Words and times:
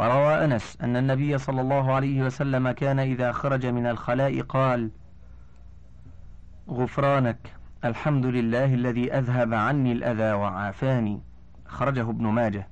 وروى 0.00 0.44
أنس 0.44 0.78
أن 0.82 0.96
النبي 0.96 1.38
صلى 1.38 1.60
الله 1.60 1.94
عليه 1.94 2.22
وسلم 2.22 2.70
كان 2.70 2.98
إذا 2.98 3.32
خرج 3.32 3.66
من 3.66 3.86
الخلاء 3.86 4.40
قال 4.40 4.90
غفرانك 6.70 7.54
الحمد 7.84 8.26
لله 8.26 8.74
الذي 8.74 9.12
أذهب 9.14 9.54
عني 9.54 9.92
الأذى 9.92 10.32
وعافاني. 10.32 11.20
خرجه 11.66 12.10
ابن 12.10 12.26
ماجه. 12.26 12.68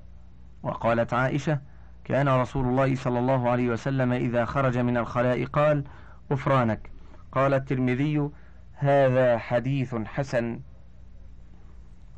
وقالت 0.62 1.14
عائشة 1.14 1.60
كان 2.04 2.28
رسول 2.28 2.66
الله 2.66 2.94
صلى 2.94 3.18
الله 3.18 3.50
عليه 3.50 3.68
وسلم 3.68 4.12
إذا 4.12 4.44
خرج 4.44 4.78
من 4.78 4.96
الخلاء 4.96 5.44
قال 5.44 5.84
غفرانك 6.32 6.90
قال 7.32 7.54
الترمذي 7.54 8.30
هذا 8.74 9.38
حديث 9.38 9.94
حسن 9.94 10.60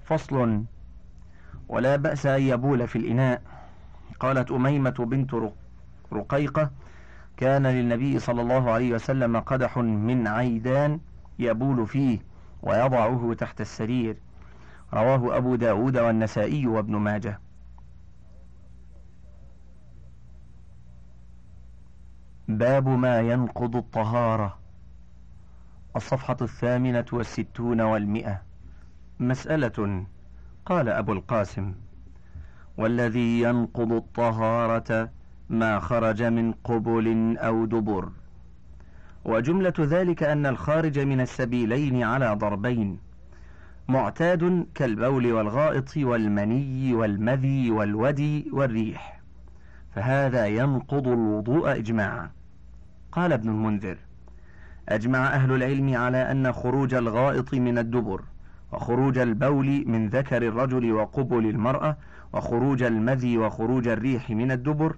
فصل. 0.05 0.65
ولا 1.69 1.97
بأس 1.97 2.27
أن 2.27 2.43
يبول 2.43 2.89
في 2.89 2.97
الإناء. 2.97 3.60
قالت 4.21 4.51
أميمة 4.51 4.91
بنت 4.91 5.35
رقيقة 6.13 6.71
كان 7.37 7.67
للنبي 7.67 8.19
صلى 8.19 8.43
الله 8.43 8.71
عليه 8.71 8.95
وسلم 8.95 9.41
قدح 9.41 9.79
من 9.79 10.27
عيدان 10.27 11.01
يبول 11.39 11.87
فيه 11.87 12.19
ويضعه 12.63 13.35
تحت 13.39 13.61
السرير. 13.61 14.17
رواه 14.95 15.37
أبو 15.37 15.57
داود 15.57 15.99
والنسائي 15.99 16.67
وابن 16.67 16.97
ماجه. 16.97 17.41
باب 22.49 22.89
ما 22.89 23.21
ينقض 23.21 23.77
الطهارة. 23.77 24.59
الصفحة 25.97 26.37
الثامنة 26.43 27.05
والستون 27.13 27.81
والمئة. 27.81 28.43
مسألة 29.21 30.07
قال 30.67 30.89
أبو 30.89 31.13
القاسم. 31.13 31.75
والذي 32.77 33.41
ينقض 33.41 33.93
الطهارة 33.93 35.09
ما 35.51 35.81
خرج 35.81 36.23
من 36.23 36.53
قبل 36.53 37.37
أو 37.39 37.65
دبر. 37.65 38.09
وجملة 39.25 39.75
ذلك 39.79 40.23
أن 40.23 40.47
الخارج 40.47 40.99
من 40.99 41.21
السبيلين 41.21 42.03
على 42.03 42.35
ضربين 42.35 42.99
معتاد 43.89 44.67
كالبول 44.75 45.33
والغائط 45.33 45.97
والمني 45.97 46.95
والمذي 46.95 47.71
والودي 47.71 48.51
والريح. 48.53 49.21
فهذا 49.95 50.47
ينقض 50.47 51.09
الوضوء 51.09 51.77
إجماعا. 51.77 52.31
قال 53.13 53.33
ابن 53.33 53.49
المنذر 53.49 53.97
أجمع 54.89 55.27
أهل 55.27 55.53
العلم 55.53 55.97
على 55.97 56.31
أن 56.31 56.53
خروج 56.53 56.95
الغائط 56.95 57.55
من 57.55 57.79
الدبر 57.79 58.23
وخروج 58.73 59.19
البول 59.19 59.85
من 59.87 60.09
ذكر 60.09 60.43
الرجل 60.43 60.93
وقبل 60.93 61.47
المرأة 61.47 61.97
وخروج 62.33 62.83
المذي 62.83 63.39
وخروج 63.39 63.89
الريح 63.89 64.31
من 64.31 64.51
الدبر 64.51 64.97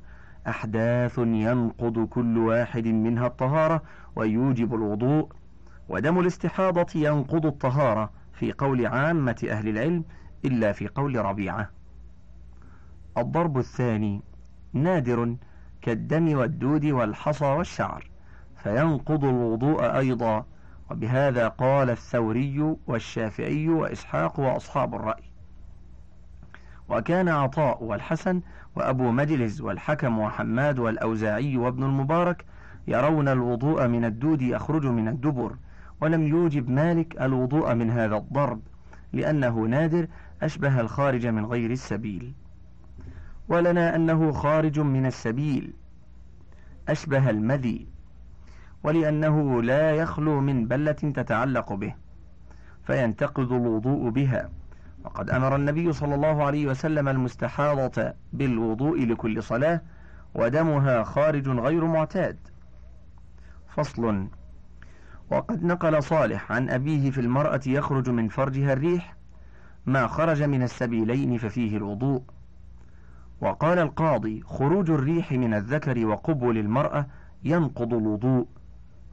أحداث 0.48 1.18
ينقض 1.18 2.06
كل 2.06 2.38
واحد 2.38 2.86
منها 2.86 3.26
الطهارة 3.26 3.82
ويوجب 4.16 4.74
الوضوء 4.74 5.28
ودم 5.88 6.20
الاستحاضة 6.20 6.86
ينقض 6.94 7.46
الطهارة 7.46 8.10
في 8.32 8.52
قول 8.52 8.86
عامة 8.86 9.46
أهل 9.50 9.68
العلم 9.68 10.04
إلا 10.44 10.72
في 10.72 10.88
قول 10.88 11.16
ربيعة. 11.16 11.70
الضرب 13.18 13.58
الثاني 13.58 14.22
نادر 14.72 15.36
كالدم 15.82 16.38
والدود 16.38 16.84
والحصى 16.84 17.44
والشعر 17.44 18.10
فينقض 18.56 19.24
الوضوء 19.24 19.98
أيضا 19.98 20.46
وبهذا 20.90 21.48
قال 21.48 21.90
الثوري 21.90 22.76
والشافعي 22.86 23.68
وإسحاق 23.68 24.40
وأصحاب 24.40 24.94
الرأي. 24.94 25.31
وكان 26.92 27.28
عطاء 27.28 27.84
والحسن 27.84 28.40
وأبو 28.76 29.10
مجلس 29.10 29.60
والحكم 29.60 30.18
وحماد 30.18 30.78
والأوزاعي 30.78 31.56
وابن 31.56 31.84
المبارك 31.84 32.44
يرون 32.88 33.28
الوضوء 33.28 33.86
من 33.86 34.04
الدود 34.04 34.42
يخرج 34.42 34.86
من 34.86 35.08
الدبر 35.08 35.56
ولم 36.00 36.22
يوجب 36.22 36.70
مالك 36.70 37.22
الوضوء 37.22 37.74
من 37.74 37.90
هذا 37.90 38.16
الضرب 38.16 38.60
لأنه 39.12 39.60
نادر 39.60 40.06
أشبه 40.42 40.80
الخارج 40.80 41.26
من 41.26 41.46
غير 41.46 41.70
السبيل. 41.70 42.34
ولنا 43.48 43.96
أنه 43.96 44.32
خارج 44.32 44.80
من 44.80 45.06
السبيل 45.06 45.72
أشبه 46.88 47.30
المذي 47.30 47.86
ولأنه 48.84 49.62
لا 49.62 49.90
يخلو 49.90 50.40
من 50.40 50.66
بلة 50.68 50.92
تتعلق 50.92 51.72
به 51.72 51.94
فينتقض 52.86 53.52
الوضوء 53.52 54.10
بها. 54.10 54.50
وقد 55.04 55.30
أمر 55.30 55.56
النبي 55.56 55.92
صلى 55.92 56.14
الله 56.14 56.44
عليه 56.44 56.66
وسلم 56.66 57.08
المستحاضة 57.08 58.12
بالوضوء 58.32 59.06
لكل 59.06 59.42
صلاة 59.42 59.80
ودمها 60.34 61.02
خارج 61.02 61.48
غير 61.48 61.84
معتاد. 61.84 62.38
فصل. 63.76 64.26
وقد 65.30 65.64
نقل 65.64 66.02
صالح 66.02 66.52
عن 66.52 66.70
أبيه 66.70 67.10
في 67.10 67.20
المرأة 67.20 67.60
يخرج 67.66 68.10
من 68.10 68.28
فرجها 68.28 68.72
الريح 68.72 69.16
ما 69.86 70.06
خرج 70.06 70.42
من 70.42 70.62
السبيلين 70.62 71.38
ففيه 71.38 71.76
الوضوء. 71.76 72.22
وقال 73.40 73.78
القاضي 73.78 74.42
خروج 74.42 74.90
الريح 74.90 75.32
من 75.32 75.54
الذكر 75.54 76.06
وقبل 76.06 76.58
المرأة 76.58 77.06
ينقض 77.44 77.94
الوضوء. 77.94 78.46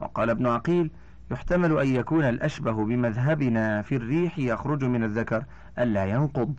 وقال 0.00 0.30
ابن 0.30 0.46
عقيل 0.46 0.90
يحتمل 1.30 1.78
أن 1.78 1.88
يكون 1.88 2.24
الأشبه 2.24 2.72
بمذهبنا 2.84 3.82
في 3.82 3.96
الريح 3.96 4.38
يخرج 4.38 4.84
من 4.84 5.04
الذكر 5.04 5.44
ألا 5.78 6.04
ينقض 6.04 6.54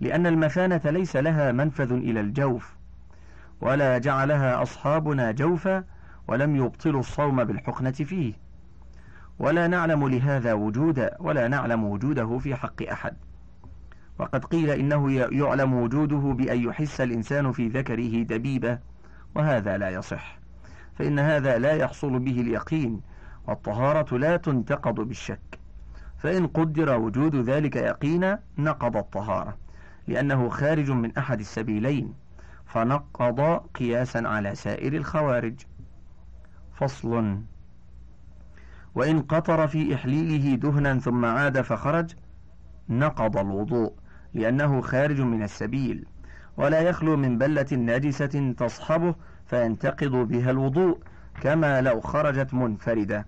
لأن 0.00 0.26
المثانة 0.26 0.80
ليس 0.84 1.16
لها 1.16 1.52
منفذ 1.52 1.92
إلى 1.92 2.20
الجوف 2.20 2.76
ولا 3.60 3.98
جعلها 3.98 4.62
أصحابنا 4.62 5.30
جوفا 5.30 5.84
ولم 6.28 6.56
يبطلوا 6.56 7.00
الصوم 7.00 7.44
بالحقنة 7.44 7.90
فيه. 7.90 8.34
ولا 9.38 9.66
نعلم 9.66 10.08
لهذا 10.08 10.52
وجودا 10.52 11.16
ولا 11.20 11.48
نعلم 11.48 11.84
وجوده 11.84 12.38
في 12.38 12.54
حق 12.54 12.82
أحد. 12.82 13.16
وقد 14.18 14.44
قيل 14.44 14.70
إنه 14.70 15.12
يعلم 15.12 15.74
وجوده 15.74 16.16
بأن 16.16 16.60
يحس 16.60 17.00
الإنسان 17.00 17.52
في 17.52 17.68
ذكره 17.68 18.22
دبيبة 18.22 18.78
وهذا 19.34 19.78
لا 19.78 19.90
يصح 19.90 20.38
فإن 20.98 21.18
هذا 21.18 21.58
لا 21.58 21.72
يحصل 21.72 22.18
به 22.18 22.40
اليقين. 22.40 23.00
والطهارة 23.46 24.18
لا 24.18 24.36
تنتقض 24.36 24.94
بالشك. 24.94 25.58
فإن 26.18 26.46
قدر 26.46 26.98
وجود 26.98 27.36
ذلك 27.36 27.76
يقينا 27.76 28.40
نقض 28.58 28.96
الطهارة 28.96 29.56
لأنه 30.06 30.48
خارج 30.48 30.90
من 30.90 31.16
أحد 31.16 31.40
السبيلين 31.40 32.14
فنقض 32.66 33.40
قياسا 33.74 34.18
على 34.18 34.54
سائر 34.54 34.92
الخوارج. 34.96 35.54
فصل. 36.72 37.38
وإن 38.94 39.22
قطر 39.22 39.68
في 39.68 39.94
إحليله 39.94 40.56
دهنا 40.56 40.98
ثم 40.98 41.24
عاد 41.24 41.60
فخرج 41.60 42.10
نقض 42.88 43.36
الوضوء 43.36 43.92
لأنه 44.34 44.80
خارج 44.80 45.20
من 45.20 45.42
السبيل 45.42 46.06
ولا 46.56 46.80
يخلو 46.80 47.16
من 47.16 47.38
بلة 47.38 47.66
نجسة 47.72 48.54
تصحبه 48.58 49.14
فينتقض 49.46 50.12
بها 50.12 50.50
الوضوء 50.50 50.98
كما 51.40 51.80
لو 51.80 52.00
خرجت 52.00 52.54
منفردة. 52.54 53.26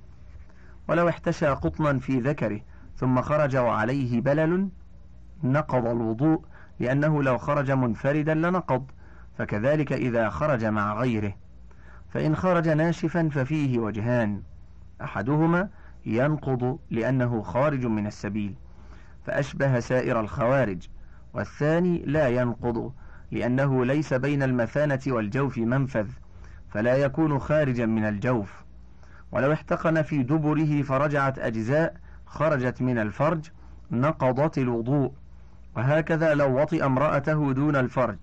ولو 0.88 1.08
احتشى 1.08 1.46
قطنا 1.46 1.98
في 1.98 2.20
ذكره 2.20 2.60
ثم 2.96 3.20
خرج 3.22 3.56
وعليه 3.56 4.20
بلل 4.20 4.68
نقض 5.44 5.86
الوضوء 5.86 6.44
لأنه 6.80 7.22
لو 7.22 7.38
خرج 7.38 7.70
منفردا 7.70 8.34
لنقض 8.34 8.90
فكذلك 9.38 9.92
إذا 9.92 10.28
خرج 10.28 10.64
مع 10.64 11.00
غيره. 11.00 11.34
فإن 12.10 12.36
خرج 12.36 12.68
ناشفا 12.68 13.28
ففيه 13.28 13.78
وجهان 13.78 14.42
أحدهما 15.02 15.68
ينقض 16.06 16.78
لأنه 16.90 17.42
خارج 17.42 17.86
من 17.86 18.06
السبيل 18.06 18.54
فأشبه 19.26 19.80
سائر 19.80 20.20
الخوارج 20.20 20.88
والثاني 21.34 22.02
لا 22.06 22.28
ينقض 22.28 22.92
لأنه 23.30 23.84
ليس 23.84 24.14
بين 24.14 24.42
المثانة 24.42 25.00
والجوف 25.06 25.58
منفذ 25.58 26.08
فلا 26.68 26.96
يكون 26.96 27.38
خارجا 27.38 27.86
من 27.86 28.04
الجوف. 28.04 28.67
ولو 29.32 29.52
احتقن 29.52 30.02
في 30.02 30.22
دبره 30.22 30.82
فرجعت 30.82 31.38
أجزاء 31.38 31.94
خرجت 32.26 32.82
من 32.82 32.98
الفرج 32.98 33.50
نقضت 33.90 34.58
الوضوء. 34.58 35.12
وهكذا 35.76 36.34
لو 36.34 36.60
وطئ 36.60 36.84
امرأته 36.84 37.52
دون 37.52 37.76
الفرج 37.76 38.18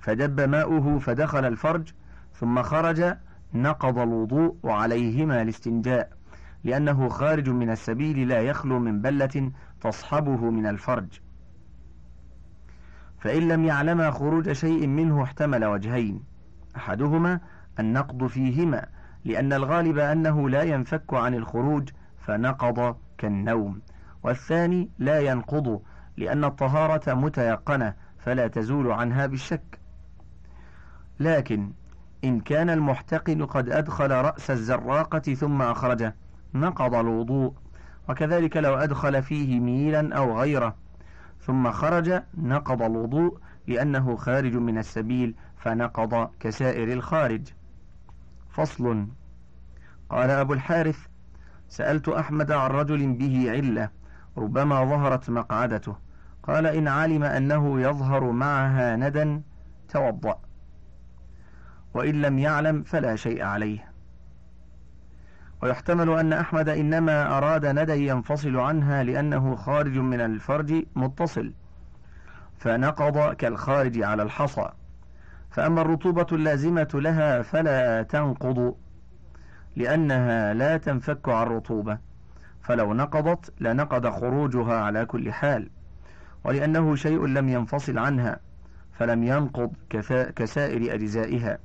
فدب 0.00 0.40
ماؤه 0.40 0.98
فدخل 0.98 1.44
الفرج 1.44 1.92
ثم 2.34 2.62
خرج 2.62 3.16
نقض 3.54 3.98
الوضوء 3.98 4.56
وعليهما 4.62 5.42
الاستنجاء. 5.42 6.10
لأنه 6.64 7.08
خارج 7.08 7.48
من 7.48 7.70
السبيل 7.70 8.28
لا 8.28 8.40
يخلو 8.40 8.78
من 8.78 9.00
بلة 9.00 9.50
تصحبه 9.80 10.50
من 10.50 10.66
الفرج. 10.66 11.20
فإن 13.20 13.48
لم 13.48 13.64
يعلم 13.64 14.10
خروج 14.10 14.52
شيء 14.52 14.86
منه 14.86 15.22
احتمل 15.22 15.64
وجهين 15.64 16.22
أحدهما 16.76 17.40
النقض 17.80 18.26
فيهما 18.26 18.86
لأن 19.24 19.52
الغالب 19.52 19.98
أنه 19.98 20.48
لا 20.48 20.62
ينفك 20.62 21.14
عن 21.14 21.34
الخروج 21.34 21.88
فنقض 22.18 22.96
كالنوم. 23.18 23.80
والثاني 24.22 24.90
لا 24.98 25.20
ينقض 25.20 25.82
لأن 26.16 26.44
الطهارة 26.44 27.14
متيقنة 27.14 27.94
فلا 28.18 28.48
تزول 28.48 28.92
عنها 28.92 29.26
بالشك. 29.26 29.78
لكن 31.20 31.72
إن 32.24 32.40
كان 32.40 32.70
المحتقن 32.70 33.46
قد 33.46 33.68
أدخل 33.68 34.10
رأس 34.10 34.50
الزراقة 34.50 35.34
ثم 35.34 35.62
أخرجه 35.62 36.14
نقض 36.54 36.94
الوضوء. 36.94 37.54
وكذلك 38.08 38.56
لو 38.56 38.74
أدخل 38.74 39.22
فيه 39.22 39.60
ميلا 39.60 40.16
أو 40.16 40.40
غيره 40.40 40.74
ثم 41.40 41.70
خرج 41.70 42.22
نقض 42.38 42.82
الوضوء 42.82 43.38
لأنه 43.66 44.16
خارج 44.16 44.56
من 44.56 44.78
السبيل 44.78 45.34
فنقض 45.56 46.30
كسائر 46.40 46.92
الخارج. 46.92 47.42
فصل. 48.52 49.06
قال 50.10 50.30
أبو 50.30 50.52
الحارث 50.52 50.98
سألت 51.68 52.08
أحمد 52.08 52.52
عن 52.52 52.70
رجل 52.70 53.12
به 53.12 53.50
علة 53.50 53.90
ربما 54.36 54.84
ظهرت 54.84 55.30
مقعدته. 55.30 55.96
قال 56.42 56.66
إن 56.66 56.88
علم 56.88 57.22
أنه 57.22 57.80
يظهر 57.80 58.30
معها 58.30 58.96
ندى 58.96 59.40
توضأ. 59.88 60.38
وإن 61.94 62.22
لم 62.22 62.38
يعلم 62.38 62.82
فلا 62.82 63.16
شيء 63.16 63.42
عليه. 63.42 63.90
ويحتمل 65.62 66.10
أن 66.10 66.32
أحمد 66.32 66.68
إنما 66.68 67.38
أراد 67.38 67.66
ندى 67.66 68.08
ينفصل 68.08 68.56
عنها 68.56 69.02
لأنه 69.02 69.56
خارج 69.56 69.98
من 69.98 70.20
الفرج 70.20 70.84
متصل 70.96 71.52
فنقض 72.58 73.34
كالخارج 73.34 74.02
على 74.02 74.22
الحصى. 74.22 74.68
فأما 75.50 75.80
الرطوبة 75.82 76.26
اللازمة 76.32 76.88
لها 76.94 77.42
فلا 77.42 78.02
تنقض 78.02 78.74
لأنها 79.76 80.54
لا 80.54 80.76
تنفك 80.76 81.28
عن 81.28 81.46
رطوبة 81.46 81.98
فلو 82.62 82.94
نقضت 82.94 83.52
لنقض 83.60 84.08
خروجها 84.08 84.74
على 84.74 85.06
كل 85.06 85.32
حال 85.32 85.70
ولأنه 86.44 86.94
شيء 86.94 87.26
لم 87.26 87.48
ينفصل 87.48 87.98
عنها 87.98 88.40
فلم 88.92 89.24
ينقض 89.24 89.72
كسائر 90.36 90.94
أجزائها. 90.94 91.58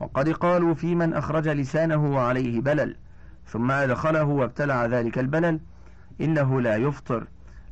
وقد 0.00 0.28
قالوا 0.28 0.74
في 0.74 0.94
من 0.94 1.14
أخرج 1.14 1.48
لسانه 1.48 2.14
وعليه 2.14 2.60
بلل 2.60 2.96
ثم 3.46 3.70
أدخله 3.70 4.24
وابتلع 4.24 4.86
ذلك 4.86 5.18
البلل 5.18 5.60
إنه 6.20 6.60
لا 6.60 6.76
يفطر 6.76 7.26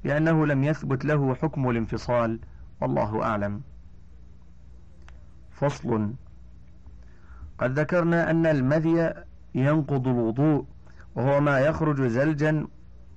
لأنه 0.04 0.46
لم 0.46 0.64
يثبت 0.64 1.04
له 1.04 1.34
حكم 1.34 1.70
الانفصال 1.70 2.40
والله 2.80 3.22
أعلم. 3.22 3.62
فصل. 5.60 6.14
قد 7.58 7.78
ذكرنا 7.78 8.30
أن 8.30 8.46
المذي 8.46 9.14
ينقض 9.54 10.08
الوضوء 10.08 10.64
وهو 11.14 11.40
ما 11.40 11.60
يخرج 11.60 12.02
زلجا 12.02 12.66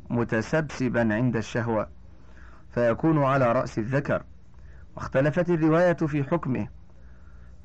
متسبسبا 0.10 1.14
عند 1.14 1.36
الشهوة 1.36 1.88
فيكون 2.70 3.24
على 3.24 3.52
رأس 3.52 3.78
الذكر. 3.78 4.24
واختلفت 4.96 5.50
الرواية 5.50 5.94
في 5.94 6.24
حكمه 6.24 6.68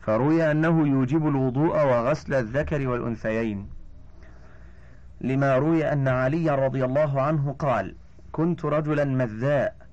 فروي 0.01 0.51
أنه 0.51 0.89
يوجب 0.89 1.29
الوضوء 1.29 1.77
وغسل 1.77 2.35
الذكر 2.35 2.89
والأنثيين. 2.89 3.71
لما 5.21 5.57
روي 5.57 5.93
أن 5.93 6.09
علي 6.09 6.51
رضي 6.51 6.85
الله 6.85 7.23
عنه 7.23 7.53
قال 7.53 7.95
كنت 8.33 8.65
رجلا 8.65 9.05
مذاء 9.05 9.88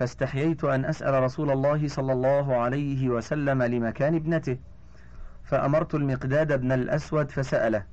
فاستحييت 0.00 0.64
أن 0.64 0.84
أسأل 0.84 1.22
رسول 1.22 1.50
الله 1.50 1.88
صلى 1.88 2.12
الله 2.12 2.56
عليه 2.56 3.08
وسلم 3.08 3.62
لمكان 3.62 4.14
ابنته 4.14 4.58
فأمرت 5.44 5.94
المقداد 5.94 6.60
بن 6.60 6.72
الأسود 6.72 7.30
فسأله 7.30 7.84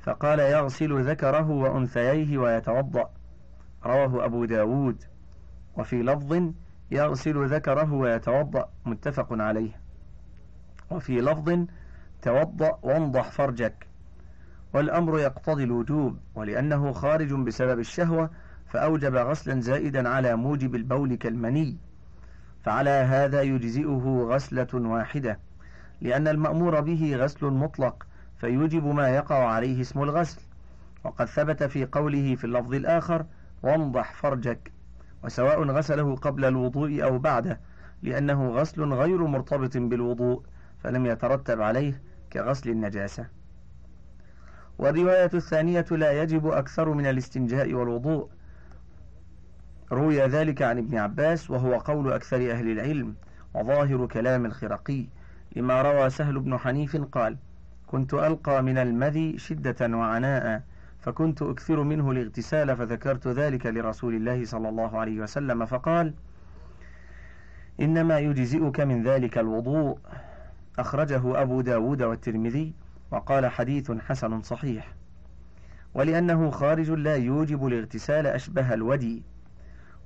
فقال 0.00 0.38
يغسل 0.38 1.10
ذكره 1.10 1.50
وأنثييه 1.50 2.38
ويتوضأ. 2.38 3.10
رواه 3.84 4.24
أبو 4.24 4.44
داود. 4.44 5.04
وفي 5.76 6.02
لفظ 6.02 6.52
يغسل 6.90 7.46
ذكره 7.46 7.92
ويتوضأ 7.92 8.68
متفق 8.86 9.26
عليه. 9.30 9.80
وفي 10.90 11.20
لفظ 11.20 11.66
توضأ 12.22 12.78
وانضح 12.82 13.30
فرجك. 13.30 13.86
والأمر 14.74 15.18
يقتضي 15.18 15.64
الوجوب 15.64 16.18
ولأنه 16.34 16.92
خارج 16.92 17.32
بسبب 17.34 17.78
الشهوة 17.78 18.30
فأوجب 18.68 19.16
غسلا 19.16 19.60
زائدا 19.60 20.08
على 20.08 20.36
موجب 20.36 20.74
البول 20.74 21.14
كالمني. 21.14 21.76
فعلى 22.64 22.90
هذا 22.90 23.42
يجزئه 23.42 24.26
غسلة 24.30 24.68
واحدة 24.74 25.38
لأن 26.00 26.28
المأمور 26.28 26.80
به 26.80 27.16
غسل 27.16 27.46
مطلق 27.46 28.06
فيوجب 28.36 28.84
ما 28.84 29.08
يقع 29.08 29.48
عليه 29.48 29.80
اسم 29.80 30.02
الغسل. 30.02 30.40
وقد 31.04 31.26
ثبت 31.26 31.62
في 31.62 31.84
قوله 31.84 32.34
في 32.34 32.44
اللفظ 32.44 32.74
الآخر 32.74 33.24
وانضح 33.62 34.14
فرجك 34.14 34.72
وسواء 35.24 35.62
غسله 35.62 36.16
قبل 36.16 36.44
الوضوء 36.44 37.04
أو 37.04 37.18
بعده 37.18 37.60
لأنه 38.02 38.48
غسل 38.48 38.92
غير 38.92 39.26
مرتبط 39.26 39.76
بالوضوء 39.76 40.42
فلم 40.78 41.06
يترتب 41.06 41.60
عليه 41.60 42.02
كغسل 42.32 42.70
النجاسة. 42.70 43.26
والرواية 44.78 45.30
الثانية 45.34 45.86
لا 45.90 46.22
يجب 46.22 46.46
أكثر 46.46 46.88
من 46.94 47.06
الاستنجاء 47.06 47.72
والوضوء 47.74 48.28
روي 49.92 50.20
ذلك 50.20 50.62
عن 50.62 50.78
ابن 50.78 50.98
عباس 50.98 51.50
وهو 51.50 51.78
قول 51.78 52.12
أكثر 52.12 52.50
أهل 52.52 52.70
العلم 52.72 53.14
وظاهر 53.54 54.06
كلام 54.06 54.46
الخرقي 54.46 55.06
لما 55.56 55.82
روى 55.82 56.10
سهل 56.10 56.40
بن 56.40 56.58
حنيف 56.58 56.96
قال 56.96 57.36
كنت 57.86 58.14
ألقى 58.14 58.62
من 58.62 58.78
المذي 58.78 59.38
شدة 59.38 59.96
وعناء 59.96 60.62
فكنت 61.00 61.42
أكثر 61.42 61.82
منه 61.82 62.10
الاغتسال 62.10 62.76
فذكرت 62.76 63.28
ذلك 63.28 63.66
لرسول 63.66 64.14
الله 64.14 64.44
صلى 64.44 64.68
الله 64.68 64.98
عليه 64.98 65.20
وسلم 65.20 65.66
فقال 65.66 66.14
إنما 67.80 68.18
يجزئك 68.18 68.80
من 68.80 69.02
ذلك 69.02 69.38
الوضوء 69.38 69.98
أخرجه 70.78 71.42
أبو 71.42 71.60
داود 71.60 72.02
والترمذي 72.02 72.72
وقال 73.10 73.46
حديث 73.46 73.90
حسن 73.92 74.42
صحيح 74.42 74.94
ولأنه 75.94 76.50
خارج 76.50 76.90
لا 76.90 77.16
يوجب 77.16 77.66
الاغتسال 77.66 78.26
أشبه 78.26 78.74
الودي. 78.74 79.22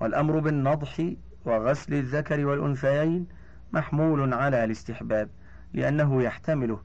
والأمر 0.03 0.39
بالنضح 0.39 1.13
وغسل 1.45 1.95
الذكر 1.95 2.47
والأنثيين 2.47 3.27
محمول 3.73 4.35
على 4.35 4.65
الاستحباب 4.65 5.29
لأنه 5.75 6.23
يحتمله. 6.23 6.81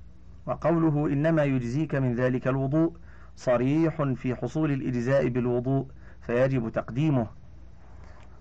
وقوله 0.45 1.07
إنما 1.13 1.43
يجزيك 1.43 1.95
من 1.95 2.15
ذلك 2.15 2.47
الوضوء 2.47 2.93
صريح 3.35 4.01
في 4.15 4.35
حصول 4.35 4.71
الإجزاء 4.71 5.27
بالوضوء 5.27 5.85
فيجب 6.21 6.69
تقديمه. 6.69 7.27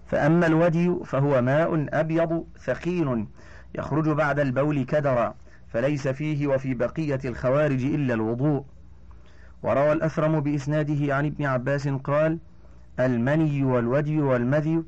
فأما 0.06 0.47
الودي 0.47 0.95
فهو 1.04 1.42
ماء 1.42 1.87
أبيض 2.00 2.47
ثقيل 2.59 3.26
يخرج 3.75 4.09
بعد 4.09 4.40
البول 4.40 4.85
كدرا 4.85 5.35
فليس 5.68 6.09
فيه 6.09 6.47
وفي 6.47 6.75
بقية 6.75 7.21
الخوارج 7.25 7.85
إلا 7.85 8.14
الوضوء. 8.14 8.64
وروى 9.62 9.92
الأثرم 9.92 10.40
بإسناده 10.40 11.14
عن 11.14 11.26
ابن 11.26 11.45
عباس 11.45 11.88
قال 11.88 12.38
المني 13.00 13.65
والودي 13.65 14.21
والمذي 14.21 14.83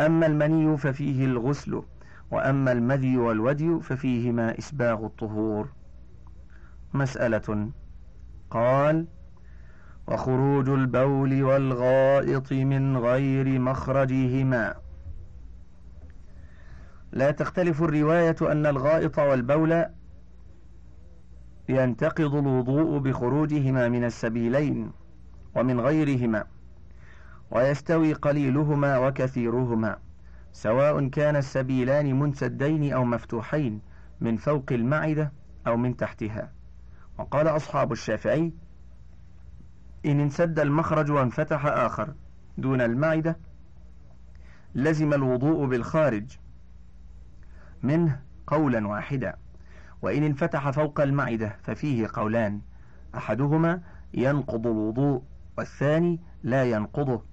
أما 0.00 0.26
المني 0.26 0.76
ففيه 0.76 1.24
الغسل 1.24 1.82
وأما 2.30 2.72
المذي 2.72 3.16
والودي 3.16 3.80
ففيهما 3.80 4.58
إسباغ 4.58 5.04
الطهور. 5.06 5.68
مسألة 6.94 7.70
قال 8.50 9.06
وخروج 10.06 10.68
البول 10.68 11.42
والغائط 11.42 12.52
من 12.52 12.96
غير 12.96 13.58
مخرجهما. 13.58 14.74
لا 17.12 17.30
تختلف 17.30 17.82
الرواية 17.82 18.36
أن 18.42 18.66
الغائط 18.66 19.18
والبول 19.18 19.84
ينتقض 21.68 22.34
الوضوء 22.34 22.98
بخروجهما 22.98 23.88
من 23.88 24.04
السبيلين 24.04 24.90
ومن 25.54 25.80
غيرهما. 25.80 26.44
ويستوي 27.52 28.12
قليلهما 28.12 28.98
وكثيرهما 28.98 29.96
سواء 30.52 31.08
كان 31.08 31.36
السبيلان 31.36 32.18
منسدين 32.18 32.92
أو 32.92 33.04
مفتوحين 33.04 33.80
من 34.20 34.36
فوق 34.36 34.64
المعدة 34.70 35.32
أو 35.66 35.76
من 35.76 35.96
تحتها. 35.96 36.52
وقال 37.18 37.48
أصحاب 37.48 37.92
الشافعي 37.92 38.52
إن 40.06 40.20
انسد 40.20 40.60
المخرج 40.60 41.10
وانفتح 41.10 41.66
آخر 41.66 42.14
دون 42.58 42.80
المعدة 42.80 43.36
لزم 44.74 45.12
الوضوء 45.14 45.66
بالخارج 45.66 46.38
منه 47.82 48.20
قولا 48.46 48.88
واحدا 48.88 49.36
وإن 50.02 50.22
انفتح 50.22 50.70
فوق 50.70 51.00
المعدة 51.00 51.56
ففيه 51.62 52.08
قولان 52.12 52.60
أحدهما 53.14 53.80
ينقض 54.14 54.66
الوضوء 54.66 55.22
والثاني 55.58 56.20
لا 56.42 56.64
ينقضه. 56.64 57.31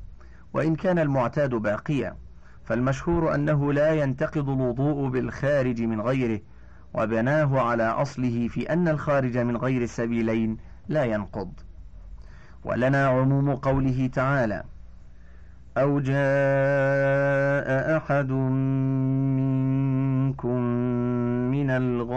وإن 0.54 0.76
كان 0.76 1.00
المعتاد 1.00 1.50
باقيا 1.50 2.16
فالمشهور 2.64 3.36
أنه 3.36 3.74
لا 3.74 3.94
ينتقض 3.94 4.50
الوضوء 4.50 5.10
بالخارج 5.10 5.82
من 5.82 6.02
غيره 6.02 6.40
وبناه 6.94 7.60
على 7.60 7.84
أصله 7.84 8.48
في 8.48 8.74
أن 8.74 8.88
الخارج 8.88 9.38
من 9.38 9.58
غير 9.58 9.82
السبيلين 9.82 10.58
لا 10.88 11.04
ينقض. 11.04 11.52
ولنا 12.64 13.08
عموم 13.08 13.56
قوله 13.56 14.08
تعالى 14.08 14.64
أو 15.78 16.00
جاء 16.00 16.18
أحد 17.98 18.32
من 18.32 19.70
منكم 20.30 20.60
من 21.52 21.70
الغائط. 21.70 22.10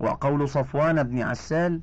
وقول 0.00 0.48
صفوان 0.48 1.02
بن 1.02 1.22
عسال 1.22 1.80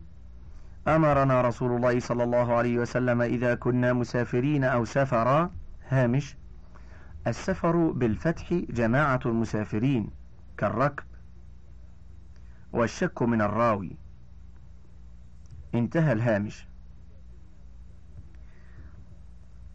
أمرنا 0.95 1.41
رسول 1.41 1.75
الله 1.75 1.99
صلى 1.99 2.23
الله 2.23 2.53
عليه 2.53 2.79
وسلم 2.79 3.21
إذا 3.21 3.55
كنا 3.55 3.93
مسافرين 3.93 4.63
أو 4.63 4.85
سفرا. 4.85 5.51
هامش. 5.89 6.37
السفر 7.27 7.91
بالفتح 7.91 8.53
جماعة 8.53 9.19
المسافرين 9.25 10.09
كالركب 10.57 11.03
والشك 12.73 13.21
من 13.21 13.41
الراوي. 13.41 13.97
انتهى 15.75 16.11
الهامش. 16.11 16.67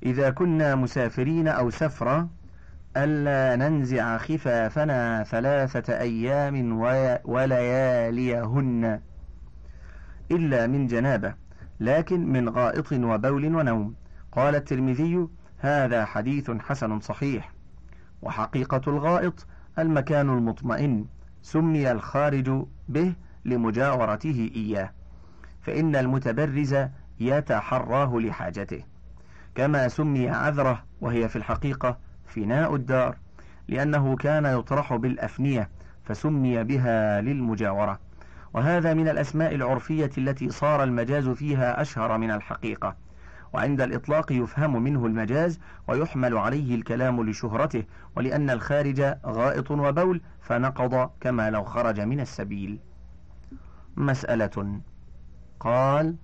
إذا 0.02 0.30
كنا 0.30 0.75
مسافرين 0.75 1.49
أو 1.49 1.71
سفرا 1.71 2.28
ألا 2.97 3.56
ننزع 3.56 4.18
خفافنا 4.18 5.23
ثلاثة 5.25 5.99
أيام 6.00 6.73
ولياليهن 7.25 9.00
إلا 10.31 10.66
من 10.66 10.87
جنابة 10.87 11.35
لكن 11.81 12.33
من 12.33 12.49
غائط 12.49 12.93
وبول 12.93 13.57
ونوم. 13.57 13.95
قال 14.33 14.54
الترمذي 14.54 15.28
هذا 15.59 16.04
حديث 16.04 16.50
حسن 16.50 17.00
صحيح. 17.00 17.52
وحقيقة 18.23 18.81
الغائط 18.87 19.47
المكان 19.78 20.31
المطمئن. 20.31 21.07
سمي 21.43 21.93
الخارج 21.93 22.64
به 22.88 23.14
لمجاورته 23.45 24.50
إياه. 24.57 24.90
فإن 25.62 25.97
المتبرز 25.97 26.76
يتحراه 27.21 28.21
لحاجته. 28.21 28.83
كما 29.54 29.88
سمي 29.88 30.28
عذرة 30.28 30.85
وهي 31.00 31.28
في 31.28 31.37
الحقيقة 31.37 31.99
فناء 32.26 32.75
الدار. 32.75 33.16
لأنه 33.69 34.16
كان 34.16 34.45
يطرح 34.45 34.95
بالأفنية 34.97 35.69
فسمي 36.04 36.64
بها 36.64 37.21
للمجاورة. 37.21 38.03
وهذا 38.54 38.94
من 38.94 39.08
الأسماء 39.08 39.54
العرفية 39.54 40.11
التي 40.18 40.50
صار 40.50 40.82
المجاز 40.84 41.28
فيها 41.28 41.80
أشهر 41.80 42.18
من 42.18 42.30
الحقيقة. 42.30 42.96
وعند 43.52 43.80
الإطلاق 43.80 44.32
يفهم 44.32 44.82
منه 44.82 45.06
المجاز 45.06 45.61
ويحمل 45.88 46.37
عليه 46.38 46.75
الكلام 46.75 47.30
لشهرته 47.30 47.84
ولأن 48.16 48.50
الخارج 48.50 49.00
غائط 49.26 49.70
وبول 49.70 50.20
فنقض 50.40 51.11
كما 51.20 51.50
لو 51.50 51.64
خرج 51.64 52.00
من 52.00 52.20
السبيل. 52.20 52.78
مسألة 53.96 54.80
قال 55.61 56.14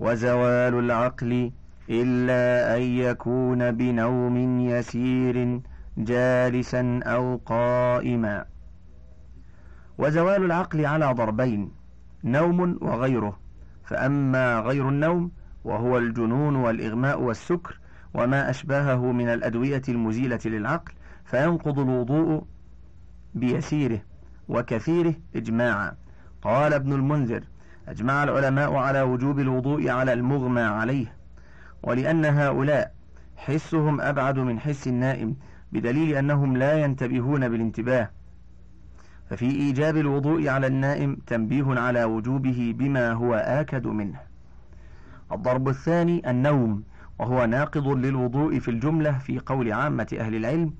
وزوال 0.00 0.74
العقل 0.74 1.52
إلا 1.90 2.76
أن 2.76 2.82
يكون 2.82 3.70
بنوم 3.70 4.60
يسير 4.60 5.60
جالسا 5.98 7.00
أو 7.04 7.36
قائما 7.46 8.44
وزوال 9.98 10.44
العقل 10.44 10.86
على 10.86 11.12
ضربين 11.12 11.72
نوم 12.24 12.78
وغيره. 12.82 13.38
فأما 13.84 14.60
غير 14.60 14.88
النوم 14.88 15.30
وهو 15.64 15.98
الجنون 15.98 16.56
والإغماء 16.56 17.20
والسكر 17.20 17.80
وما 18.14 18.50
أشباهه 18.50 19.12
من 19.12 19.28
الأدوية 19.28 19.82
المزيلة 19.88 20.38
للعقل 20.44 20.92
فينقض 21.24 21.78
الوضوء 21.78 22.44
بيسيره 23.34 24.00
وكثيره 24.48 25.14
إجماعا. 25.36 25.92
قال 26.42 26.72
ابن 26.74 26.92
المنذر 26.92 27.44
أجمع 27.88 28.24
العلماء 28.24 28.74
على 28.74 29.02
وجوب 29.02 29.38
الوضوء 29.38 29.88
على 29.88 30.12
المغمى 30.12 30.60
عليه. 30.60 31.14
ولأن 31.82 32.24
هؤلاء 32.24 32.94
حسهم 33.36 34.00
أبعد 34.00 34.38
من 34.38 34.60
حس 34.60 34.88
النائم 34.88 35.36
بدليل 35.72 36.16
أنهم 36.16 36.56
لا 36.56 36.78
ينتبهون 36.78 37.48
بالانتباه. 37.48 38.10
ففي 39.30 39.46
إيجاب 39.46 39.96
الوضوء 39.96 40.48
على 40.48 40.66
النائم 40.66 41.16
تنبيه 41.26 41.80
على 41.80 42.04
وجوبه 42.04 42.74
بما 42.78 43.12
هو 43.12 43.34
آكد 43.34 43.86
منه. 43.86 44.20
الضرب 45.32 45.68
الثاني 45.68 46.30
النوم 46.30 46.82
وهو 47.18 47.44
ناقض 47.44 47.88
للوضوء 47.88 48.58
في 48.58 48.70
الجملة 48.70 49.18
في 49.18 49.38
قول 49.38 49.72
عامة 49.72 50.16
أهل 50.20 50.34
العلم 50.34 50.74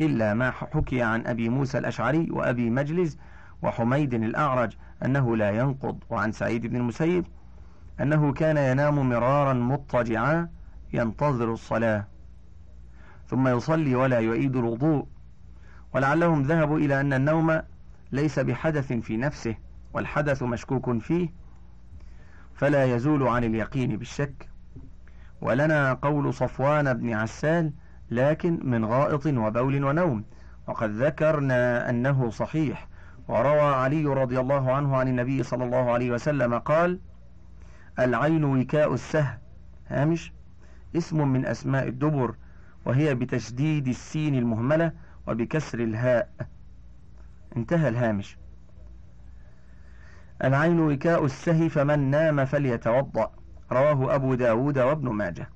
إلا 0.00 0.34
ما 0.34 0.50
حكي 0.50 1.02
عن 1.02 1.26
أبي 1.26 1.48
موسى 1.48 1.78
الأشعري 1.78 2.30
وأبي 2.30 2.70
مجلس 2.70 3.18
وحميد 3.62 4.14
الأعرج 4.14 4.76
أنه 5.04 5.36
لا 5.36 5.50
ينقض 5.50 5.98
وعن 6.10 6.32
سعيد 6.32 6.66
بن 6.66 6.76
المسيب 6.76 7.24
أنه 8.00 8.32
كان 8.32 8.56
ينام 8.56 9.08
مرارا 9.08 9.52
مضطجعا 9.52 10.48
ينتظر 10.92 11.52
الصلاة. 11.52 12.06
ثم 13.26 13.48
يصلي 13.48 13.94
ولا 13.94 14.20
يعيد 14.20 14.56
الوضوء. 14.56 15.06
ولعلهم 15.94 16.42
ذهبوا 16.42 16.78
إلى 16.78 17.00
أن 17.00 17.12
النوم 17.12 17.60
ليس 18.12 18.38
بحدث 18.38 18.92
في 18.92 19.16
نفسه 19.16 19.56
والحدث 19.92 20.42
مشكوك 20.42 20.98
فيه 20.98 21.28
فلا 22.54 22.84
يزول 22.84 23.28
عن 23.28 23.44
اليقين 23.44 23.96
بالشك. 23.96 24.48
ولنا 25.40 25.92
قول 25.92 26.34
صفوان 26.34 26.94
بن 26.94 27.12
عسال 27.12 27.72
لكن 28.10 28.60
من 28.62 28.84
غائط 28.84 29.26
وبول 29.26 29.84
ونوم. 29.84 30.24
وقد 30.66 30.90
ذكرنا 30.90 31.90
أنه 31.90 32.30
صحيح. 32.30 32.88
وروى 33.28 33.60
علي 33.60 34.04
رضي 34.04 34.40
الله 34.40 34.72
عنه 34.72 34.96
عن 34.96 35.08
النبي 35.08 35.42
صلى 35.42 35.64
الله 35.64 35.90
عليه 35.90 36.10
وسلم 36.10 36.58
قال 36.58 37.00
العين 37.98 38.44
وكاء 38.44 38.94
السه 38.94 39.38
هامش. 39.88 40.32
اسم 40.96 41.28
من 41.28 41.46
أسماء 41.46 41.88
الدبر 41.88 42.34
وهي 42.84 43.14
بتشديد 43.14 43.88
السين 43.88 44.34
المهملة 44.34 44.92
وبكسر 45.26 45.78
الهاء. 45.78 46.30
انتهى 47.56 47.88
الهامش. 47.88 48.38
العين 50.44 50.80
وكاء 50.80 51.24
السهي 51.24 51.68
فمن 51.68 51.98
نام 51.98 52.44
فليتوضأ. 52.44 53.30
رواه 53.72 54.14
أبو 54.14 54.34
داود 54.34 54.78
وابن 54.78 55.08
ماجه. 55.08 55.48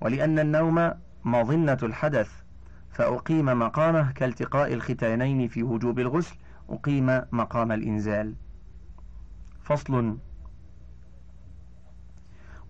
ولأن 0.00 0.38
النوم 0.38 0.92
مظنة 1.24 1.78
الحدث 1.82 2.30
فأقيم 2.90 3.44
مقامه 3.44 4.12
كالتقاء 4.12 4.72
الختانين 4.72 5.48
في 5.48 5.62
وجوب 5.62 5.98
الغسل 5.98 6.36
أقيم 6.68 7.22
مقام 7.32 7.72
الإنزال. 7.72 8.34
فصل. 9.62 10.18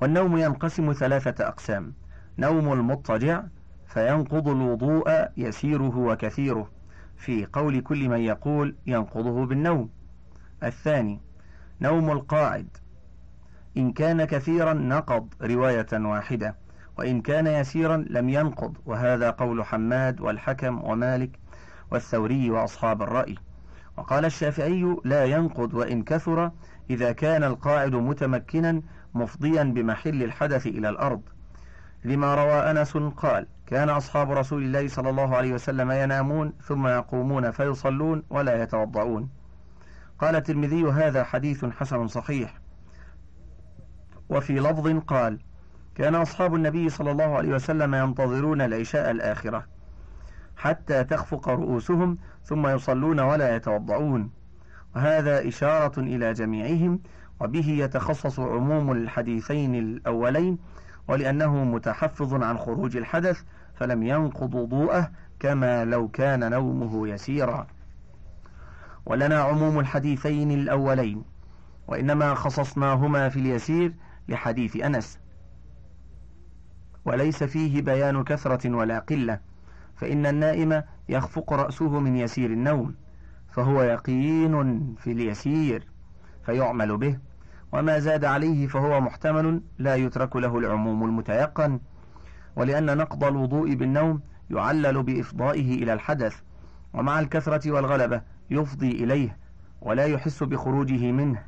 والنوم 0.01 0.37
ينقسم 0.37 0.93
ثلاثة 0.93 1.49
أقسام. 1.49 1.95
نوم 2.39 2.73
المضطجع 2.73 3.43
فينقض 3.87 4.49
الوضوء 4.49 5.29
يسيره 5.37 5.99
وكثيره. 5.99 6.76
في 7.17 7.47
قول 7.53 7.81
كل 7.81 8.09
من 8.09 8.21
يقول 8.21 8.77
ينقضه 8.87 9.47
بالنوم. 9.47 9.91
الثاني 10.63 11.21
نوم 11.81 12.11
القاعد. 12.11 12.69
إن 13.77 13.93
كان 13.93 14.25
كثيرا 14.25 14.73
نقض 14.73 15.29
رواية 15.43 15.87
واحدة 15.93 16.55
وإن 16.99 17.21
كان 17.21 17.47
يسيرا 17.47 17.97
لم 18.11 18.29
ينقض 18.29 18.77
وهذا 18.87 19.31
قول 19.31 19.65
حماد 19.65 20.21
والحكم 20.21 20.85
ومالك 20.85 21.39
والثوري 21.91 22.51
وأصحاب 22.51 23.03
الرأي. 23.03 23.35
وقال 23.97 24.25
الشافعي 24.25 24.97
لا 25.05 25.25
ينقض 25.25 25.75
وإن 25.75 26.03
كثر 26.03 26.51
إذا 26.91 27.13
كان 27.13 27.45
القاعد 27.45 27.95
متمكنا 27.95 28.83
مفضيا 29.15 29.63
بمحل 29.63 30.23
الحدث 30.23 30.67
إلى 30.67 30.89
الأرض. 30.89 31.23
لما 32.05 32.35
روى 32.35 32.71
أنس 32.71 32.97
قال 32.97 33.47
كان 33.67 33.89
أصحاب 33.89 34.31
رسول 34.31 34.63
الله 34.63 34.89
صلى 34.89 35.11
الله 35.11 35.37
عليه 35.37 35.53
وسلم 35.53 35.91
ينامون 35.91 36.53
ثم 36.63 36.87
يقومون 36.87 37.51
فيصلون 37.51 38.23
ولا 38.31 38.63
يتوضؤون. 38.63 39.29
قال 40.19 40.37
الترمذي 40.37 40.83
هذا 40.85 41.25
حديث 41.25 41.65
حسن 41.65 42.07
صحيح. 42.07 42.61
وفي 44.29 44.61
لفظ 44.61 44.99
قال 44.99 45.39
كان 45.95 46.15
أصحاب 46.15 46.55
النبي 46.55 46.89
صلى 46.89 47.11
الله 47.11 47.37
عليه 47.37 47.55
وسلم 47.55 47.95
ينتظرون 47.95 48.61
العشاء 48.61 49.11
الآخرة 49.11 49.67
حتى 50.57 51.05
تخفق 51.05 51.49
رؤوسهم 51.49 52.19
ثم 52.45 52.67
يصلون 52.67 53.21
ولا 53.21 53.57
يتوضؤون. 53.57 54.31
وهذا 54.97 55.49
إشارة 55.49 56.01
إلى 56.01 56.33
جميعهم 56.33 57.01
وبه 57.41 57.69
يتخصص 57.69 58.41
عموم 58.41 58.93
الحديثين 58.93 59.75
الأولين 59.75 60.59
ولأنه 61.09 61.65
متحفظ 61.65 62.35
عن 62.35 62.59
خروج 62.59 62.97
الحدث 62.97 63.43
فلم 63.75 64.03
ينقض 64.03 64.55
وضوءه 64.55 65.11
كما 65.41 65.85
لو 65.85 66.09
كان 66.09 66.51
نومه 66.51 67.09
يسيرا. 67.09 67.67
ولنا 69.07 69.41
عموم 69.41 69.79
الحديثين 69.79 70.51
الأولين 70.51 71.25
وإنما 71.89 72.35
خصصناهما 72.35 73.29
في 73.29 73.37
اليسير 73.39 73.95
لحديث 74.29 74.77
أنس. 74.77 75.19
وليس 77.05 77.45
فيه 77.45 77.83
بيان 77.83 78.25
كثرة 78.25 78.77
ولا 78.77 78.99
قلة 78.99 79.41
فإن 79.97 80.27
النائم 80.27 80.83
يخفق 81.09 81.53
رأسه 81.53 82.01
من 82.01 82.17
يسير 82.17 82.51
النوم 82.51 82.95
فهو 83.51 83.83
يقين 83.83 84.95
في 84.99 85.13
اليسير 85.13 85.89
فيعمل 86.47 86.97
به. 86.97 87.19
وما 87.73 87.99
زاد 87.99 88.25
عليه 88.25 88.67
فهو 88.67 89.01
محتمل 89.01 89.61
لا 89.79 89.95
يترك 89.97 90.37
له 90.37 90.59
العموم 90.59 91.05
المتيقن 91.05 91.81
ولأن 92.57 92.97
نقض 92.97 93.25
الوضوء 93.25 93.75
بالنوم 93.75 94.21
يعلل 94.51 95.03
بإفضائه 95.03 95.83
إلى 95.83 95.93
الحدث 95.93 96.41
ومع 96.95 97.21
الكثرة 97.21 97.71
والغلبة 97.71 98.23
يفضي 98.51 98.91
إليه 98.91 99.39
ولا 99.81 100.07
يحس 100.07 100.43
بخروجه 100.43 101.13
منه 101.13 101.43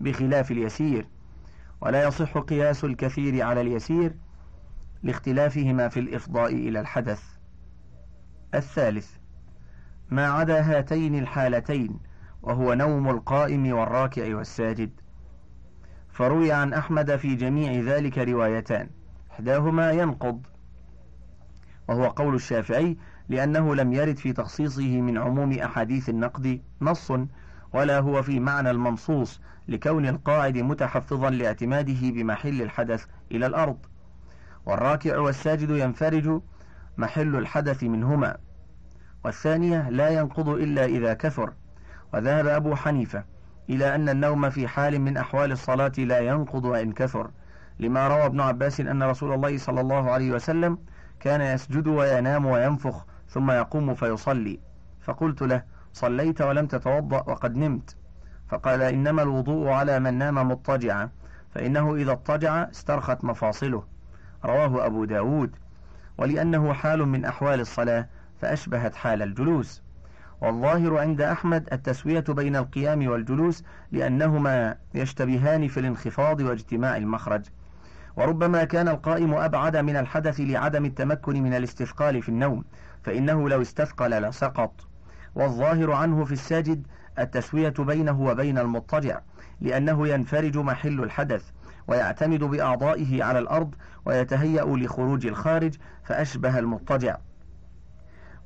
بخلاف 0.00 0.50
اليسير 0.50 1.06
ولا 1.80 2.04
يصح 2.04 2.38
قياس 2.38 2.84
الكثير 2.84 3.42
على 3.42 3.60
اليسير 3.60 4.14
لاختلافهما 5.02 5.88
في 5.88 6.00
الإفضاء 6.00 6.54
إلى 6.54 6.80
الحدث. 6.80 7.22
الثالث 8.54 9.10
ما 10.10 10.26
عدا 10.28 10.60
هاتين 10.60 11.18
الحالتين 11.18 11.98
وهو 12.42 12.74
نوم 12.74 13.08
القائم 13.08 13.72
والراكع 13.72 14.36
والساجد. 14.36 14.90
فروي 16.16 16.52
عن 16.52 16.72
أحمد 16.72 17.16
في 17.16 17.34
جميع 17.34 17.94
ذلك 17.94 18.18
روايتان. 18.18 18.88
إحداهما 19.32 19.90
ينقض 19.90 20.46
وهو 21.88 22.08
قول 22.08 22.34
الشافعي 22.34 22.96
لأنه 23.28 23.74
لم 23.74 23.92
يرد 23.92 24.16
في 24.16 24.32
تخصيصه 24.32 25.00
من 25.00 25.18
عموم 25.18 25.52
أحاديث 25.52 26.08
النقد 26.08 26.60
نص 26.82 27.12
ولا 27.72 27.98
هو 27.98 28.22
في 28.22 28.40
معنى 28.40 28.70
المنصوص 28.70 29.40
لكون 29.68 30.08
القاعد 30.08 30.58
متحفظا 30.58 31.30
لاعتماده 31.30 32.00
بمحل 32.02 32.62
الحدث 32.62 33.04
إلى 33.32 33.46
الأرض. 33.46 33.78
والراكع 34.66 35.18
والساجد 35.18 35.70
ينفرج 35.70 36.40
محل 36.96 37.36
الحدث 37.36 37.82
منهما. 37.82 38.36
والثانية 39.24 39.90
لا 39.90 40.08
ينقض 40.08 40.48
إلا 40.48 40.84
إذا 40.84 41.14
كثر 41.14 41.52
وذهب 42.14 42.46
أبو 42.46 42.74
حنيفة. 42.74 43.35
إلى 43.70 43.94
أن 43.94 44.08
النوم 44.08 44.50
في 44.50 44.68
حال 44.68 44.98
من 45.00 45.16
أحوال 45.16 45.52
الصلاة 45.52 45.92
لا 45.98 46.18
ينقض 46.18 46.64
وإن 46.64 46.92
كثر 46.92 47.30
لما 47.80 48.08
روى 48.08 48.26
ابن 48.26 48.40
عباس 48.40 48.80
أن 48.80 49.02
رسول 49.02 49.34
الله 49.34 49.58
صلى 49.58 49.80
الله 49.80 50.10
عليه 50.10 50.30
وسلم 50.30 50.78
كان 51.20 51.40
يسجد 51.40 51.86
وينام 51.86 52.46
وينفخ 52.46 53.04
ثم 53.28 53.50
يقوم 53.50 53.94
فيصلي. 53.94 54.58
فقلت 55.00 55.42
له 55.42 55.62
صليت 55.92 56.42
ولم 56.42 56.66
تتوضأ 56.66 57.16
وقد 57.16 57.56
نمت. 57.56 57.96
فقال 58.48 58.82
إنما 58.82 59.22
الوضوء 59.22 59.68
على 59.68 60.00
من 60.00 60.14
نام 60.14 60.48
مضطجعا 60.48 61.10
فإنه 61.54 61.94
إذا 61.94 62.12
اضطجع 62.12 62.62
استرخت 62.70 63.24
مفاصله. 63.24 63.84
رواه 64.44 64.86
أبو 64.86 65.04
داود. 65.04 65.56
ولأنه 66.18 66.72
حال 66.72 67.08
من 67.08 67.24
أحوال 67.24 67.60
الصلاة 67.60 68.08
فأشبهت 68.40 68.94
حال 68.94 69.22
الجلوس. 69.22 69.82
والظاهر 70.40 70.98
عند 70.98 71.20
أحمد 71.20 71.68
التسوية 71.72 72.24
بين 72.28 72.56
القيام 72.56 73.08
والجلوس 73.08 73.64
لأنهما 73.92 74.76
يشتبهان 74.94 75.68
في 75.68 75.80
الانخفاض 75.80 76.40
واجتماع 76.40 76.96
المخرج. 76.96 77.44
وربما 78.16 78.64
كان 78.64 78.88
القائم 78.88 79.34
أبعد 79.34 79.76
من 79.76 79.96
الحدث 79.96 80.40
لعدم 80.40 80.84
التمكن 80.84 81.42
من 81.42 81.54
الاستثقال 81.54 82.22
في 82.22 82.28
النوم 82.28 82.64
فإنه 83.02 83.48
لو 83.48 83.62
استثقل 83.62 84.10
لسقط. 84.10 84.86
والظاهر 85.34 85.92
عنه 85.92 86.24
في 86.24 86.32
الساجد 86.32 86.86
التسوية 87.18 87.74
بينه 87.78 88.20
وبين 88.20 88.58
المضطجع 88.58 89.20
لأنه 89.60 90.08
ينفرج 90.08 90.58
محل 90.58 91.00
الحدث 91.00 91.50
ويعتمد 91.88 92.44
بأعضائه 92.44 93.24
على 93.24 93.38
الأرض 93.38 93.74
ويتهيأ 94.04 94.64
لخروج 94.64 95.26
الخارج 95.26 95.74
فأشبه 96.04 96.58
المضطجع. 96.58 97.16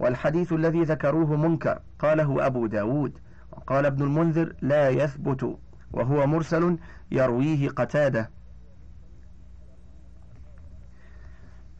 والحديث 0.01 0.53
الذي 0.53 0.83
ذكروه 0.83 1.37
منكر 1.37 1.81
قاله 1.99 2.47
أبو 2.47 2.67
داود 2.67 3.19
وقال 3.53 3.87
ابن 3.87 4.03
المنذر 4.03 4.55
لا 4.63 4.89
يثبت 4.89 5.59
وهو 5.93 6.27
مرسل 6.27 6.79
يرويه 7.11 7.69
قتادة. 7.69 8.31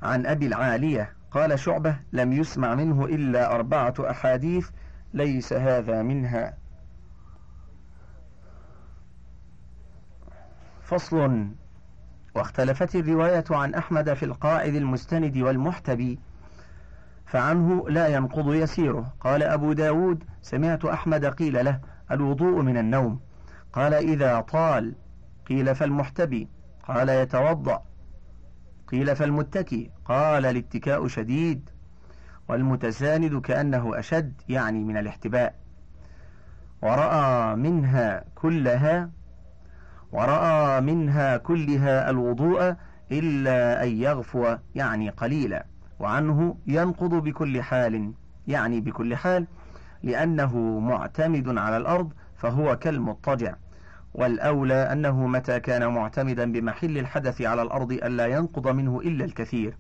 عن 0.03 0.27
أبي 0.27 0.47
العالية 0.47 1.13
قال 1.31 1.59
شعبة 1.59 1.97
لم 2.13 2.33
يسمع 2.33 2.75
منه 2.75 3.05
إلا 3.05 3.55
أربعة 3.55 3.95
أحاديث 4.01 4.71
ليس 5.15 5.53
هذا 5.53 6.03
منها. 6.03 6.57
فصل 10.83 11.49
واختلفت 12.35 12.97
الرواية 12.97 13.45
عن 13.51 13.75
أحمد 13.75 14.15
في 14.15 14.25
القاعد 14.25 14.75
المستند 14.75 15.37
والمحتبي 15.39 16.19
فعنه 17.31 17.89
لا 17.89 18.09
ينقض 18.09 18.55
يسيره. 18.55 19.13
قال 19.21 19.43
أبو 19.43 19.73
داود 19.73 20.25
سمعت 20.43 20.85
أحمد 20.85 21.25
قيل 21.25 21.65
له 21.65 21.81
الوضوء 22.11 22.63
من 22.63 22.77
النوم. 22.77 23.21
قال 23.73 23.95
إذا 23.95 24.41
طال 24.41 24.95
قيل 25.49 25.75
فالمحتبي. 25.75 26.49
قال 26.89 27.09
يتوضأ 27.09 27.83
قيل 28.89 29.17
فالمتكي 29.17 29.91
قال 30.05 30.47
الاتكاء 30.47 31.07
شديد 31.07 31.71
والمتساند 32.49 33.41
كأنه 33.41 33.99
أشد 33.99 34.33
يعني 34.49 34.85
من 34.85 34.97
الاحتباء. 34.97 35.55
ورأى 36.83 37.57
منها 37.57 38.25
كلها 38.35 39.11
ورأى 40.13 40.81
منها 40.81 41.37
كلها 41.37 42.11
الوضوء 42.11 42.75
إلا 43.13 43.85
أن 43.85 43.89
يغفو 43.89 44.57
يعني 44.75 45.11
قليلا. 45.11 45.70
وعنه 46.01 46.57
ينقض 46.67 47.15
بكل 47.15 47.63
حال 47.63 48.13
يعني 48.49 48.81
بكل 48.81 49.17
حال 49.17 49.47
لأنه 50.03 50.79
معتمد 50.81 51.59
على 51.59 51.77
الأرض 51.77 52.13
فهو 52.37 52.77
كالمضطجع. 52.77 53.55
والأولى 54.15 54.93
أنه 54.93 55.27
متى 55.27 55.61
كان 55.61 55.95
معتمدا 55.95 56.53
بمحل 56.53 56.99
الحدث 56.99 57.43
على 57.43 57.63
الأرض 57.63 57.93
ألا 57.93 58.27
ينقض 58.27 58.69
منه 58.69 59.01
إلا 59.01 59.25
الكثير. 59.25 59.77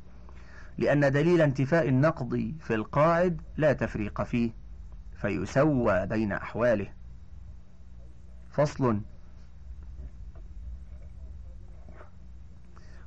لأن 0.79 1.13
دليل 1.13 1.41
انتفاء 1.43 1.89
النقض 1.89 2.53
في 2.61 2.75
القاعد 2.75 3.41
لا 3.57 3.73
تفريق 3.73 4.23
فيه 4.23 4.51
فيسوى 5.17 6.07
بين 6.07 6.33
أحواله. 6.33 6.87
فصل 8.51 9.01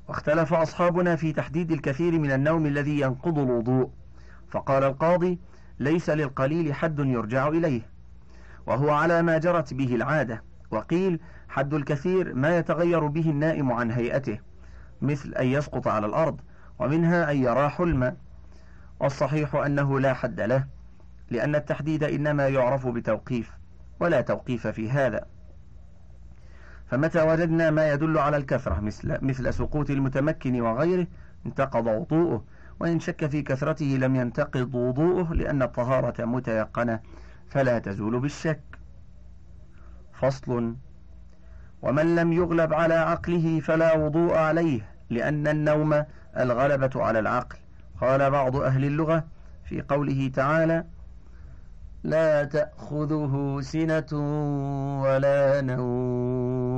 واختلف 0.08 0.54
أصحابنا 0.54 1.16
في 1.16 1.32
تحديد 1.32 1.72
الكثير 1.72 2.18
من 2.18 2.32
النوم 2.32 2.66
الذي 2.66 3.00
ينقض 3.00 3.38
الوضوء. 3.38 3.90
فقال 4.50 4.84
القاضي 4.84 5.38
ليس 5.78 6.10
للقليل 6.10 6.74
حد 6.74 6.98
يرجع 6.98 7.48
إليه 7.48 7.82
وهو 8.66 8.90
على 8.90 9.22
ما 9.22 9.38
جرت 9.38 9.74
به 9.74 9.94
العادة. 9.94 10.42
وقيل 10.70 11.20
حد 11.48 11.74
الكثير 11.74 12.34
ما 12.34 12.58
يتغير 12.58 13.06
به 13.06 13.30
النائم 13.30 13.72
عن 13.72 13.90
هيئته 13.90 14.38
مثل 15.02 15.34
أن 15.34 15.46
يسقط 15.46 15.88
على 15.88 16.06
الأرض 16.06 16.40
ومنها 16.78 17.30
أن 17.30 17.36
يرى 17.36 17.68
حلما 17.68 18.16
والصحيح 19.00 19.54
أنه 19.54 20.00
لا 20.00 20.14
حد 20.14 20.40
له 20.40 20.66
لأن 21.30 21.54
التحديد 21.54 22.04
إنما 22.04 22.48
يعرف 22.48 22.86
بتوقيف 22.86 23.50
ولا 24.00 24.20
توقيف 24.20 24.66
في 24.66 24.90
هذا. 24.90 25.26
فمتى 26.86 27.22
وجدنا 27.22 27.70
ما 27.70 27.92
يدل 27.92 28.18
على 28.18 28.36
الكثرة؟ 28.36 28.80
مثل, 28.80 29.18
مثل 29.22 29.54
سقوط 29.54 29.90
المتمكن 29.90 30.60
وغيره 30.60 31.06
انتقض 31.46 31.86
وضوءه. 31.86 32.44
وإن 32.80 33.00
شك 33.00 33.26
في 33.26 33.42
كثرته 33.42 33.96
لم 34.00 34.16
ينتقض 34.16 34.74
وضوءه 34.74 35.34
لأن 35.34 35.62
الطهارة 35.62 36.24
متيقنة 36.24 37.00
فلا 37.48 37.78
تزول 37.78 38.20
بالشك. 38.20 38.60
فصل. 40.12 40.76
ومن 41.82 42.16
لم 42.16 42.32
يغلب 42.32 42.74
على 42.74 42.94
عقله 42.94 43.60
فلا 43.60 43.96
وضوء 43.96 44.34
عليه 44.34 44.80
لأن 45.10 45.48
النوم 45.48 46.04
الغلبة 46.36 46.90
على 46.96 47.18
العقل. 47.18 47.56
قال 48.00 48.30
بعض 48.30 48.56
أهل 48.56 48.84
اللغة 48.84 49.24
في 49.64 49.82
قوله 49.82 50.30
تعالى 50.34 50.84
لا 52.02 52.44
تأخذه 52.44 53.58
سنة 53.62 54.12
ولا 55.02 55.60
نوم. 55.60 56.73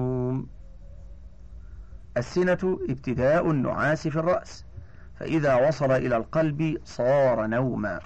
السنة 2.17 2.79
ابتداء 2.89 3.51
النعاس 3.51 4.09
في 4.09 4.17
الرأس 4.17 4.65
فإذا 5.19 5.69
وصل 5.69 5.91
إلى 5.93 6.17
القلب 6.17 6.79
صار 6.85 7.47
نوما. 7.47 8.01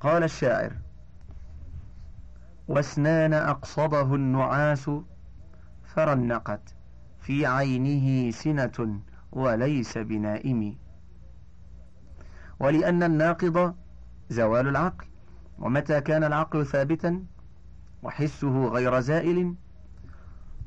قال 0.00 0.22
الشاعر 0.22 0.72
واسنان 2.68 3.32
أقصبه 3.34 4.14
النعاس 4.14 4.90
فرنقت 5.84 6.74
في 7.20 7.46
عينه 7.46 8.30
سنة 8.30 9.00
وليس 9.32 9.98
بنائم. 9.98 10.78
ولأن 12.60 13.02
الناقض 13.02 13.74
زوال 14.30 14.68
العقل 14.68 15.06
ومتى 15.58 16.00
كان 16.00 16.24
العقل 16.24 16.66
ثابتا؟ 16.66 17.24
وحسه 18.02 18.66
غير 18.68 19.00
زائل 19.00 19.54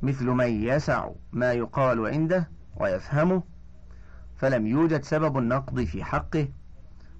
مثل 0.03 0.25
من 0.25 0.63
يسع 0.63 1.09
ما 1.31 1.53
يقال 1.53 2.07
عنده 2.07 2.49
ويفهمه 2.75 3.43
فلم 4.35 4.67
يوجد 4.67 5.03
سبب 5.03 5.37
النقض 5.37 5.83
في 5.83 6.03
حقه 6.03 6.47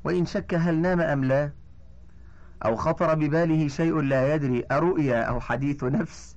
وإن 0.04 0.26
شك 0.26 0.54
هل 0.54 0.82
نام 0.82 1.02
أم 1.02 1.24
لا 1.24 1.52
أو 2.66 2.76
خطر 2.76 3.16
بباله 3.16 3.68
شيء 3.68 4.02
لا 4.02 4.36
يدري 4.36 4.66
أرؤيا 4.72 5.24
أو 5.24 5.40
حديث 5.40 5.84
نفس 5.84 6.36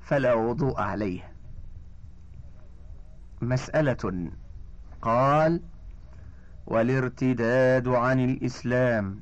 فلا 0.00 0.34
وضوء 0.34 0.80
عليه. 0.80 1.32
مسألة 3.42 4.30
قال 5.02 5.62
والارتداد 6.66 7.88
عن 7.88 8.24
الإسلام 8.24 9.20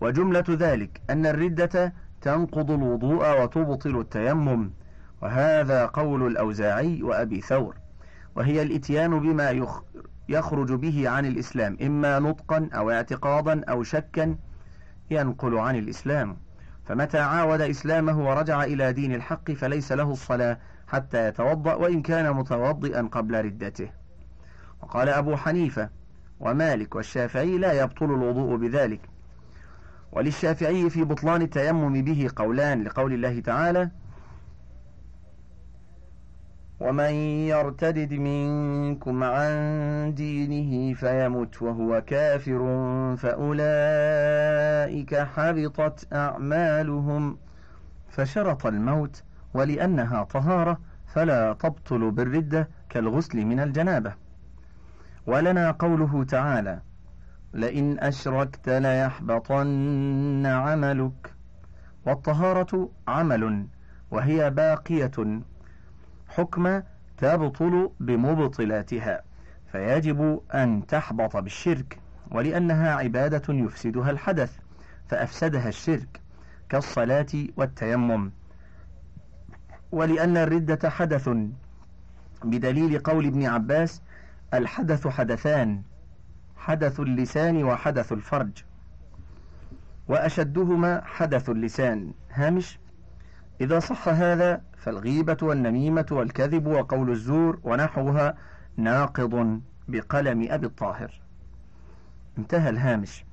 وجملة 0.00 0.44
ذلك 0.48 1.00
أن 1.10 1.26
الردة 1.26 1.92
تنقض 2.20 2.70
الوضوء 2.70 3.42
وتبطل 3.42 4.00
التيمم. 4.00 4.70
وهذا 5.22 5.86
قول 5.86 6.26
الأوزاعي 6.26 7.02
وأبي 7.02 7.40
ثور. 7.40 7.76
وهي 8.36 8.62
الإتيان 8.62 9.20
بما 9.20 9.66
يخرج 10.28 10.72
به 10.72 11.08
عن 11.08 11.26
الإسلام 11.26 11.76
إما 11.82 12.18
نطقا 12.18 12.68
أو 12.74 12.90
اعتقادا 12.90 13.64
أو 13.64 13.82
شكا 13.82 14.36
ينقل 15.10 15.58
عن 15.58 15.76
الإسلام. 15.76 16.36
فمتى 16.84 17.18
عاود 17.18 17.60
إسلامه 17.60 18.28
ورجع 18.28 18.64
إلى 18.64 18.92
دين 18.92 19.14
الحق 19.14 19.50
فليس 19.50 19.92
له 19.92 20.10
الصلاة 20.10 20.58
حتى 20.88 21.28
يتوضأ 21.28 21.74
وإن 21.74 22.02
كان 22.02 22.32
متوضئا 22.36 23.02
قبل 23.12 23.44
ردته. 23.44 23.90
وقال 24.82 25.08
أبو 25.08 25.36
حنيفة 25.36 25.88
ومالك 26.40 26.94
والشافعي 26.94 27.58
لا 27.58 27.82
يبطل 27.82 28.04
الوضوء 28.04 28.56
بذلك. 28.56 29.09
وللشافعي 30.12 30.90
في 30.90 31.04
بطلان 31.04 31.42
التيمم 31.42 32.04
به 32.04 32.28
قولان 32.36 32.82
لقول 32.82 33.12
الله 33.12 33.40
تعالى 33.40 33.90
ومن 36.80 37.10
يرتدد 37.50 38.12
منكم 38.12 39.24
عن 39.24 40.14
دينه 40.16 40.94
فيمت 40.94 41.62
وهو 41.62 42.02
كافر 42.06 42.58
فأولئك 43.16 45.14
حبطت 45.14 46.12
أعمالهم 46.12 47.38
فشرط 48.10 48.66
الموت 48.66 49.22
ولأنها 49.54 50.22
طهارة 50.24 50.78
فلا 51.06 51.52
تبطل 51.52 52.10
بالردة 52.10 52.68
كالغسل 52.88 53.44
من 53.44 53.60
الجنابة. 53.60 54.14
ولنا 55.26 55.70
قوله 55.70 56.24
تعالى 56.24 56.80
لئن 57.54 57.98
أشركت 57.98 58.68
ليحبطن 58.68 60.46
عملك. 60.46 61.34
والطهارة 62.06 62.90
عمل 63.08 63.66
وهي 64.10 64.50
باقية. 64.50 65.40
حكم 66.28 66.82
تبطل 67.18 67.90
بمبطلاتها 68.00 69.22
فيجب 69.72 70.40
أن 70.54 70.86
تحبط 70.86 71.36
بالشرك 71.36 71.98
ولأنها 72.30 72.94
عبادة 72.94 73.54
يفسدها 73.54 74.10
الحدث 74.10 74.58
فأفسدها 75.08 75.68
الشرك 75.68 76.20
كالصلاة 76.68 77.26
والتيمم. 77.56 78.30
ولأن 79.92 80.36
الردة 80.36 80.90
حدث 80.90 81.30
بدليل 82.44 82.98
قول 82.98 83.26
ابن 83.26 83.46
عباس 83.46 84.02
الحدث 84.54 85.08
حدثان. 85.08 85.82
حدث 86.60 87.00
اللسان 87.00 87.64
وحدث 87.64 88.12
الفرج. 88.12 88.50
وأشدهما 90.08 91.02
حدث 91.04 91.50
اللسان. 91.50 92.12
هامش 92.30 92.78
إذا 93.60 93.78
صح 93.78 94.08
هذا 94.08 94.62
فالغيبة 94.76 95.36
والنميمة 95.42 96.06
والكذب 96.10 96.66
وقول 96.66 97.10
الزور 97.10 97.60
ونحوها 97.62 98.34
ناقض 98.76 99.60
بقلم 99.88 100.46
أبي 100.50 100.66
الطاهر. 100.66 101.20
انتهى 102.38 102.70
الهامش. 102.70 103.24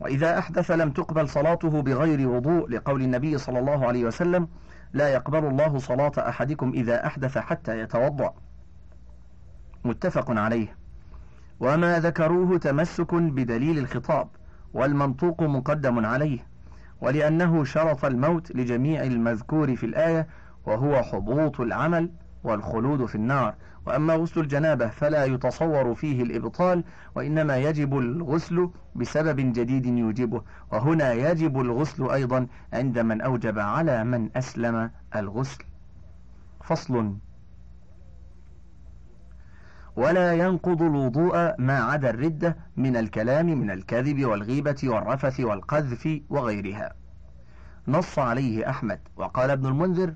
وإذا 0.00 0.38
أحدث 0.38 0.70
لم 0.70 0.90
تقبل 0.90 1.28
صلاته 1.28 1.82
بغير 1.82 2.28
وضوء 2.28 2.70
لقول 2.70 3.02
النبي 3.02 3.38
صلى 3.38 3.58
الله 3.58 3.86
عليه 3.86 4.04
وسلم 4.04 4.48
لا 4.92 5.08
يقبل 5.08 5.44
الله 5.44 5.78
صلاة 5.78 6.12
أحدكم 6.18 6.72
إذا 6.72 7.06
أحدث 7.06 7.38
حتى 7.38 7.78
يتوضأ. 7.78 8.34
متفق 9.84 10.30
عليه. 10.30 10.81
وما 11.62 11.98
ذكروه 11.98 12.58
تمسك 12.58 13.14
بدليل 13.14 13.78
الخطاب 13.78 14.28
والمنطوق 14.74 15.42
مقدم 15.42 16.06
عليه 16.06 16.38
ولأنه 17.00 17.64
شرط 17.64 18.04
الموت 18.04 18.52
لجميع 18.56 19.02
المذكور 19.02 19.76
في 19.76 19.86
الآية 19.86 20.26
وهو 20.66 21.02
حبوط 21.02 21.60
العمل 21.60 22.10
والخلود 22.44 23.06
في 23.06 23.14
النار. 23.14 23.54
وأما 23.86 24.14
غسل 24.14 24.40
الجنابة 24.40 24.88
فلا 24.88 25.24
يتصور 25.24 25.94
فيه 25.94 26.22
الإبطال 26.22 26.84
وإنما 27.14 27.56
يجب 27.56 27.98
الغسل 27.98 28.70
بسبب 28.94 29.36
جديد 29.52 29.86
يوجبه. 29.86 30.42
وهنا 30.72 31.12
يجب 31.12 31.60
الغسل 31.60 32.10
أيضا 32.10 32.46
عند 32.72 32.98
من 32.98 33.20
أوجب 33.20 33.58
على 33.58 34.04
من 34.04 34.30
أسلم 34.36 34.90
الغسل. 35.16 35.64
فصل. 36.64 37.14
ولا 39.96 40.32
ينقض 40.32 40.82
الوضوء 40.82 41.54
ما 41.58 41.78
عدا 41.78 42.10
الردة 42.10 42.56
من 42.76 42.96
الكلام 42.96 43.46
من 43.46 43.70
الكذب 43.70 44.24
والغيبة 44.24 44.76
والرفث 44.84 45.40
والقذف 45.40 46.20
وغيرها. 46.30 46.94
نص 47.88 48.18
عليه 48.18 48.70
أحمد. 48.70 48.98
وقال 49.16 49.50
ابن 49.50 49.66
المنذر 49.66 50.14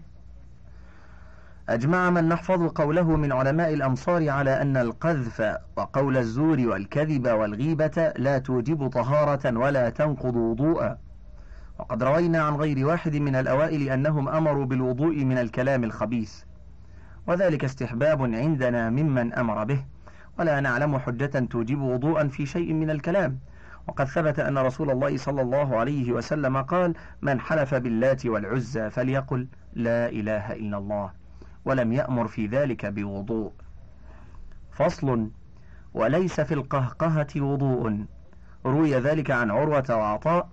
أجمع 1.68 2.10
من 2.10 2.28
نحفظ 2.28 2.66
قوله 2.72 3.16
من 3.16 3.32
علماء 3.32 3.74
الأمصار 3.74 4.30
على 4.30 4.62
أن 4.62 4.76
القذف 4.76 5.56
وقول 5.76 6.16
الزور 6.16 6.60
والكذب 6.60 7.28
والغيبة 7.28 8.12
لا 8.16 8.38
توجب 8.38 8.88
طهارة 8.88 9.58
ولا 9.58 9.90
تنقض 9.90 10.36
وضوءا 10.36 10.98
وقد 11.78 12.02
روينا 12.02 12.42
عن 12.42 12.54
غير 12.56 12.86
واحد 12.86 13.16
من 13.16 13.36
الأوائل 13.36 13.88
أنهم 13.88 14.28
أمروا 14.28 14.64
بالوضوء 14.64 15.24
من 15.24 15.38
الكلام 15.38 15.84
الخبيث. 15.84 16.42
وذلك 17.26 17.64
استحباب 17.64 18.22
عندنا 18.22 18.90
ممن 18.90 19.32
أمر 19.32 19.64
به. 19.64 19.84
ولا 20.38 20.60
نعلم 20.60 20.98
حجة 20.98 21.46
توجب 21.50 21.80
وضوءا 21.80 22.28
في 22.28 22.46
شيء 22.46 22.72
من 22.72 22.90
الكلام. 22.90 23.38
وقد 23.88 24.04
ثبت 24.04 24.38
أن 24.38 24.58
رسول 24.58 24.90
الله 24.90 25.16
صلى 25.16 25.42
الله 25.42 25.76
عليه 25.76 26.12
وسلم 26.12 26.62
قال 26.62 26.94
من 27.22 27.40
حلف 27.40 27.74
باللات 27.74 28.26
والعزى 28.26 28.90
فليقل 28.90 29.48
لا 29.74 30.08
إله 30.08 30.52
إلا 30.52 30.78
الله 30.78 31.10
ولم 31.64 31.92
يأمر 31.92 32.28
في 32.28 32.46
ذلك 32.46 32.86
بوضوء. 32.86 33.52
فصل 34.72 35.30
وليس 35.94 36.40
في 36.40 36.54
القهقهة 36.54 37.26
وضوء. 37.36 38.04
روي 38.66 38.94
ذلك 38.94 39.30
عن 39.30 39.50
عروة 39.50 39.84
وعطاء 39.90 40.48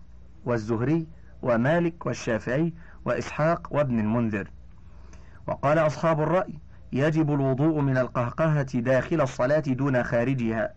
والزهري 0.45 1.07
ومالك 1.41 2.05
والشافعي 2.05 2.73
وإسحاق 3.05 3.67
وابن 3.71 3.99
المنذر. 3.99 4.47
وقال 5.47 5.77
أصحاب 5.77 6.21
الرأي 6.21 6.53
يجب 6.91 7.33
الوضوء 7.33 7.81
من 7.81 7.97
القهقهة 7.97 8.79
داخل 8.79 9.21
الصلاة 9.21 9.59
دون 9.59 10.03
خارجها. 10.03 10.73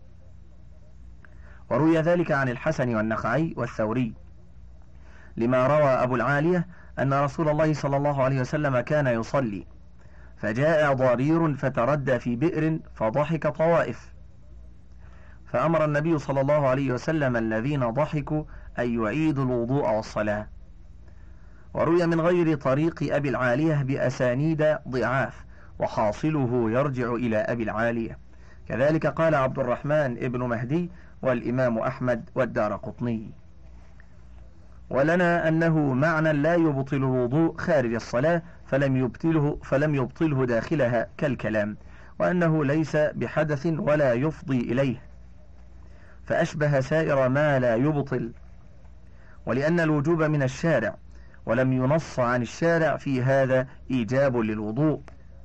وروي 1.69 1.97
ذلك 1.97 2.31
عن 2.31 2.49
الحسن 2.49 2.95
والنخعي 2.95 3.53
والثوري. 3.57 4.13
لما 5.37 5.67
روى 5.67 5.89
أبو 5.89 6.15
العالية 6.15 6.67
أن 6.99 7.13
رسول 7.13 7.49
الله 7.49 7.73
صلى 7.73 7.97
الله 7.97 8.23
عليه 8.23 8.41
وسلم 8.41 8.79
كان 8.79 9.07
يصلي 9.07 9.67
فجاء 10.37 10.93
ضرير 10.93 11.55
فتردى 11.55 12.19
في 12.19 12.35
بئر 12.35 12.79
فضحك 12.95 13.47
طوائف. 13.47 14.13
فأمر 15.45 15.85
النبي 15.85 16.17
صلى 16.17 16.41
الله 16.41 16.67
عليه 16.67 16.91
وسلم 16.91 17.37
الذين 17.37 17.89
ضحكوا 17.89 18.43
أن 18.79 19.03
يعيدوا 19.03 19.45
الوضوء 19.45 19.89
والصلاة. 19.89 20.47
وروي 21.73 22.05
من 22.05 22.21
غير 22.21 22.57
طريق 22.57 23.15
أبي 23.15 23.29
العالية 23.29 23.75
بأسانيد 23.75 24.77
ضعاف 24.87 25.45
وحاصله 25.79 26.71
يرجع 26.71 27.13
إلى 27.13 27.37
أبي 27.37 27.63
العالية. 27.63 28.17
كذلك 28.67 29.07
قال 29.07 29.35
عبد 29.35 29.59
الرحمن 29.59 30.17
ابن 30.23 30.39
مهدي 30.39 30.89
والإمام 31.21 31.77
أحمد 31.77 32.29
والدار 32.35 32.75
قطني. 32.75 33.31
ولنا 34.89 35.47
أنه 35.47 35.93
معنى 35.93 36.33
لا 36.33 36.55
يبطل 36.55 36.95
الوضوء 36.95 37.57
خارج 37.57 37.93
الصلاة 37.93 38.41
فلم 38.67 38.97
يبطله 38.97 39.59
فلم 39.63 39.95
يبطله 39.95 40.45
داخلها 40.45 41.07
كالكلام 41.17 41.77
وأنه 42.19 42.65
ليس 42.65 42.95
بحدث 42.95 43.65
ولا 43.65 44.13
يفضي 44.13 44.59
إليه. 44.59 45.01
فأشبه 46.25 46.79
سائر 46.79 47.29
ما 47.29 47.59
لا 47.59 47.75
يبطل. 47.75 48.31
ولأن 49.45 49.79
الوجوب 49.79 50.23
من 50.23 50.43
الشارع 50.43 50.95
ولم 51.47 51.73
ينص 51.73 52.19
عن 52.19 52.41
الشارع 52.41 52.97
في 52.97 53.23
هذا 53.23 53.67
إيجاب 53.91 54.37
للوضوء 54.37 55.01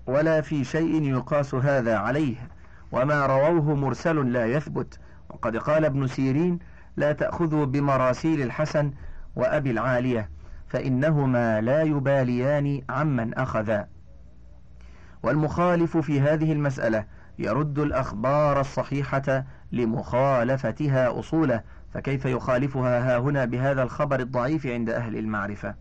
ولا 0.06 0.40
في 0.40 0.64
شيء 0.64 1.02
يقاس 1.02 1.54
هذا 1.54 1.96
عليه. 1.96 2.36
وما 2.92 3.26
رووه 3.26 3.74
مرسل 3.74 4.32
لا 4.32 4.46
يثبت. 4.46 4.98
وقد 5.30 5.56
قال 5.56 5.84
ابن 5.84 6.06
سيرين 6.06 6.58
لا 6.96 7.12
تأخذوا 7.12 7.64
بمراسيل 7.64 8.42
الحسن 8.42 8.92
وأبي 9.36 9.70
العالية 9.70 10.30
فإنهما 10.68 11.60
لا 11.60 11.82
يباليان 11.82 12.82
عمن 12.90 13.34
أخذا. 13.34 13.88
والمخالف 15.22 15.96
في 15.96 16.20
هذه 16.20 16.52
المسألة 16.52 17.04
يرد 17.38 17.78
الأخبار 17.78 18.60
الصحيحة 18.60 19.44
لمخالفتها 19.72 21.18
أصوله 21.18 21.62
فكيف 21.94 22.24
يخالفها 22.24 23.16
ها 23.16 23.18
هنا 23.18 23.44
بهذا 23.44 23.82
الخبر 23.82 24.20
الضعيف 24.20 24.66
عند 24.66 24.90
أهل 24.90 25.16
المعرفة؟ 25.16 25.74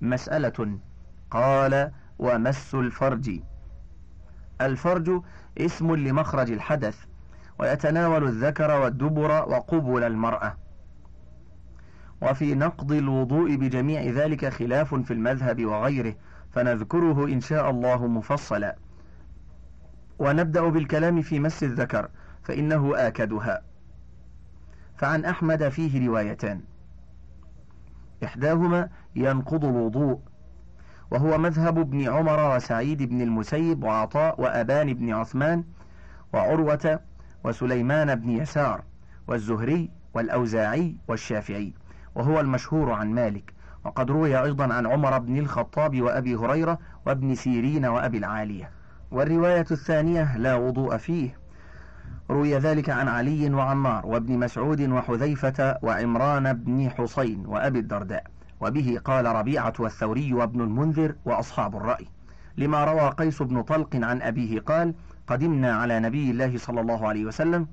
مسألة 0.00 0.78
قال 1.30 1.92
ومس 2.18 2.74
الفرج. 2.74 3.40
الفرج 4.60 5.22
اسم 5.58 5.94
لمخرج 5.94 6.50
الحدث 6.50 7.04
ويتناول 7.58 8.24
الذكر 8.24 8.80
والدبر 8.80 9.30
وقبل 9.30 10.02
المرأة. 10.02 10.56
وفي 12.22 12.54
نقض 12.54 12.92
الوضوء 12.92 13.56
بجميع 13.56 14.02
ذلك 14.02 14.48
خلاف 14.48 14.94
في 14.94 15.12
المذهب 15.12 15.64
وغيره 15.64 16.14
فنذكره 16.50 17.24
إن 17.24 17.40
شاء 17.40 17.70
الله 17.70 18.06
مفصلا. 18.06 18.76
ونبدأ 20.18 20.68
بالكلام 20.68 21.22
في 21.22 21.40
مس 21.40 21.62
الذكر 21.62 22.08
فإنه 22.42 22.96
آكدها. 22.96 23.62
فعن 24.96 25.24
أحمد 25.24 25.68
فيه 25.68 26.06
روايتان. 26.06 26.60
إحداهما 28.24 28.88
ينقض 29.16 29.64
الوضوء 29.64 30.20
وهو 31.10 31.38
مذهب 31.38 31.78
ابن 31.78 32.08
عمر 32.08 32.56
وسعيد 32.56 33.02
بن 33.02 33.20
المسيب 33.20 33.84
وعطاء 33.84 34.40
وأبان 34.40 34.94
بن 34.94 35.12
عثمان 35.12 35.64
وعروة 36.32 37.00
وسليمان 37.44 38.14
بن 38.14 38.30
يسار 38.30 38.82
والزهري 39.28 39.90
والأوزاعي 40.14 40.96
والشافعي 41.08 41.74
وهو 42.14 42.40
المشهور 42.40 42.92
عن 42.92 43.10
مالك. 43.10 43.52
وقد 43.84 44.10
روي 44.10 44.42
أيضا 44.42 44.74
عن 44.74 44.86
عمر 44.86 45.18
بن 45.18 45.38
الخطاب 45.38 46.00
وأبي 46.00 46.34
هريرة 46.34 46.78
وابن 47.06 47.34
سيرين 47.34 47.86
وأبي 47.86 48.18
العالية. 48.18 48.70
والرواية 49.10 49.66
الثانية 49.70 50.36
لا 50.36 50.54
وضوء 50.54 50.96
فيه 50.96 51.39
روي 52.30 52.58
ذلك 52.58 52.90
عن 52.90 53.08
علي 53.08 53.50
وعمار 53.50 54.06
وابن 54.06 54.38
مسعود 54.38 54.80
وحذيفة 54.80 55.78
وعمران 55.82 56.52
بن 56.52 56.90
حسين 56.90 57.46
وأبي 57.46 57.78
الدرداء. 57.78 58.24
وبه 58.60 58.98
قال 59.04 59.26
ربيعة 59.26 59.72
والثوري 59.78 60.32
وابن 60.32 60.60
المنذر 60.60 61.14
وأصحاب 61.24 61.76
الرأي. 61.76 62.06
لما 62.56 62.84
روى 62.84 63.08
قيس 63.10 63.42
بن 63.42 63.62
طلق 63.62 63.96
عن 63.96 64.22
أبيه 64.22 64.60
قال 64.60 64.94
قدمنا 65.26 65.72
على 65.76 66.00
نبي 66.00 66.30
الله 66.30 66.58
صلى 66.58 66.80
الله 66.80 67.08
عليه 67.08 67.24
وسلم 67.24 67.66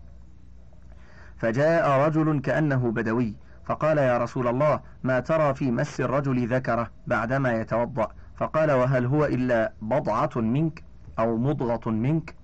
فجاء 1.38 2.08
رجل 2.08 2.39
كأنه 2.41 2.91
بدوي 2.91 3.36
فقال 3.65 3.97
يا 3.97 4.17
رسول 4.17 4.47
الله 4.47 4.80
ما 5.04 5.19
ترى 5.19 5.54
في 5.54 5.71
مس 5.71 6.02
الرجل 6.02 6.47
ذكره 6.47 6.89
بعدما 7.08 7.62
يتوضأ؟ 7.62 8.08
فقال 8.36 8.71
وهل 8.71 9.06
هو 9.06 9.26
إلا 9.26 9.73
بضعة 9.82 10.30
منك 10.36 10.84
أو 11.19 11.38
مضغة 11.38 11.89
منك؟ 11.89 12.36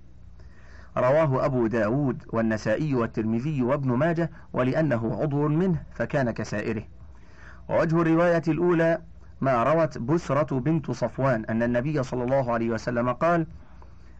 رواه 0.96 1.44
أبو 1.44 1.66
داود 1.66 2.22
والنسائي 2.32 2.94
والترمذي 2.94 3.62
وابن 3.62 3.92
ماجه 3.92 4.30
ولأنه 4.52 5.18
عضو 5.22 5.48
منه 5.48 5.82
فكان 5.92 6.30
كسائره. 6.30 6.82
ووجه 7.68 8.02
الرواية 8.02 8.42
الأولى 8.48 8.98
ما 9.40 9.62
روت 9.62 9.98
بسرة 9.98 10.60
بنت 10.60 10.90
صفوان 10.90 11.44
أن 11.44 11.62
النبي 11.62 12.02
صلى 12.02 12.24
الله 12.24 12.52
عليه 12.52 12.70
وسلم 12.70 13.12
قال 13.12 13.46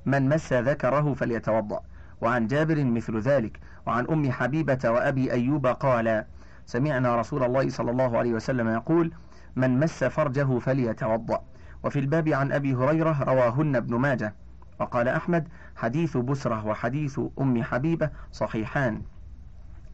من 0.06 0.28
مس 0.28 0.52
ذكره 0.52 1.14
فليتوضأ 1.14 1.80
وعن 2.20 2.46
جابر 2.46 2.84
مثل 2.84 3.18
ذلك. 3.18 3.60
وعن 3.86 4.06
أم 4.06 4.30
حبيبة 4.30 4.78
وأبي 4.84 5.32
أيوب 5.32 5.66
قال 5.66 6.24
سمعنا 6.66 7.16
رسول 7.16 7.42
الله 7.42 7.68
صلى 7.68 7.90
الله 7.90 8.18
عليه 8.18 8.32
وسلم 8.32 8.68
يقول 8.68 9.12
من 9.56 9.80
مس 9.80 10.04
فرجه 10.04 10.58
فليتوضأ 10.58 11.44
وفي 11.84 11.98
الباب 11.98 12.28
عن 12.28 12.52
أبي 12.52 12.74
هريرة 12.74 13.22
رواهن 13.22 13.76
ابن 13.76 13.94
ماجه. 13.94 14.34
وقال 14.80 15.08
أحمد 15.08 15.48
حديث 15.76 16.16
بسرة 16.16 16.66
وحديث 16.66 17.20
أم 17.40 17.62
حبيبة 17.62 18.10
صحيحان. 18.32 19.02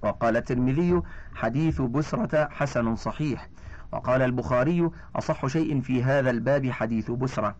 وقال 0.03 0.37
الترمذي 0.37 1.03
حديث 1.35 1.81
بسرة 1.81 2.49
حسن 2.51 2.97
صحيح. 2.97 3.49
وقال 3.93 4.23
البخاري 4.23 4.90
أصح 5.16 5.47
شيء 5.47 5.81
في 5.81 6.05
هذا 6.05 6.31
الباب 6.31 6.71
حديث 6.71 7.11
بسرة. 7.11 7.57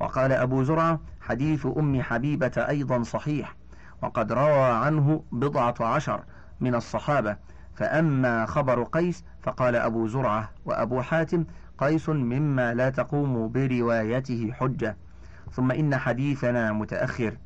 وقال 0.00 0.32
أبو 0.32 0.62
زرعة 0.62 1.00
حديث 1.20 1.66
أم 1.78 2.02
حبيبة 2.02 2.52
أيضا 2.68 3.02
صحيح. 3.02 3.56
وقد 4.02 4.32
روى 4.32 4.62
عنه 4.62 5.24
بضعة 5.32 5.74
عشر 5.80 6.24
من 6.60 6.74
الصحابة. 6.74 7.36
فأما 7.74 8.46
خبر 8.46 8.82
قيس 8.82 9.24
فقال 9.42 9.76
أبو 9.76 10.06
زرعة 10.06 10.50
وأبو 10.64 11.02
حاتم 11.02 11.44
قيس 11.78 12.08
مما 12.08 12.74
لا 12.74 12.90
تقوم 12.90 13.52
بروايته 13.52 14.52
حجة. 14.52 14.96
ثم 15.52 15.70
إن 15.70 15.96
حديثنا 15.96 16.72
متأخر. 16.72 17.36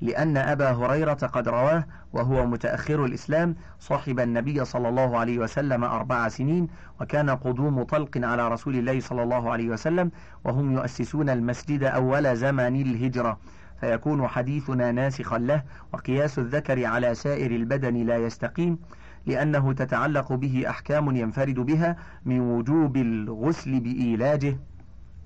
لأن 0.00 0.36
أبا 0.36 0.70
هريرة 0.70 1.12
قد 1.12 1.48
رواه 1.48 1.84
وهو 2.12 2.46
متأخر 2.46 3.04
الإسلام 3.04 3.56
صاحب 3.78 4.20
النبي 4.20 4.64
صلى 4.64 4.88
الله 4.88 5.18
عليه 5.18 5.38
وسلم 5.38 5.84
أربع 5.84 6.28
سنين 6.28 6.68
وكان 7.00 7.30
قدوم 7.30 7.82
طلق 7.82 8.10
على 8.16 8.48
رسول 8.48 8.76
الله 8.76 9.00
صلى 9.00 9.22
الله 9.22 9.50
عليه 9.50 9.68
وسلم 9.68 10.10
وهم 10.44 10.72
يؤسسون 10.72 11.28
المسجد 11.30 11.82
أول 11.82 12.36
زمان 12.36 12.76
الهجرة. 12.76 13.38
فيكون 13.80 14.28
حديثنا 14.28 14.92
ناسخا 14.92 15.38
له 15.38 15.62
وقياس 15.92 16.38
الذكر 16.38 16.86
على 16.86 17.14
سائر 17.14 17.50
البدن 17.50 17.94
لا 17.94 18.16
يستقيم 18.16 18.78
لأنه 19.26 19.72
تتعلق 19.72 20.32
به 20.32 20.64
أحكام 20.68 21.16
ينفرد 21.16 21.60
بها 21.60 21.96
من 22.24 22.40
وجوب 22.40 22.96
الغسل 22.96 23.80
بإيلاجه 23.80 24.58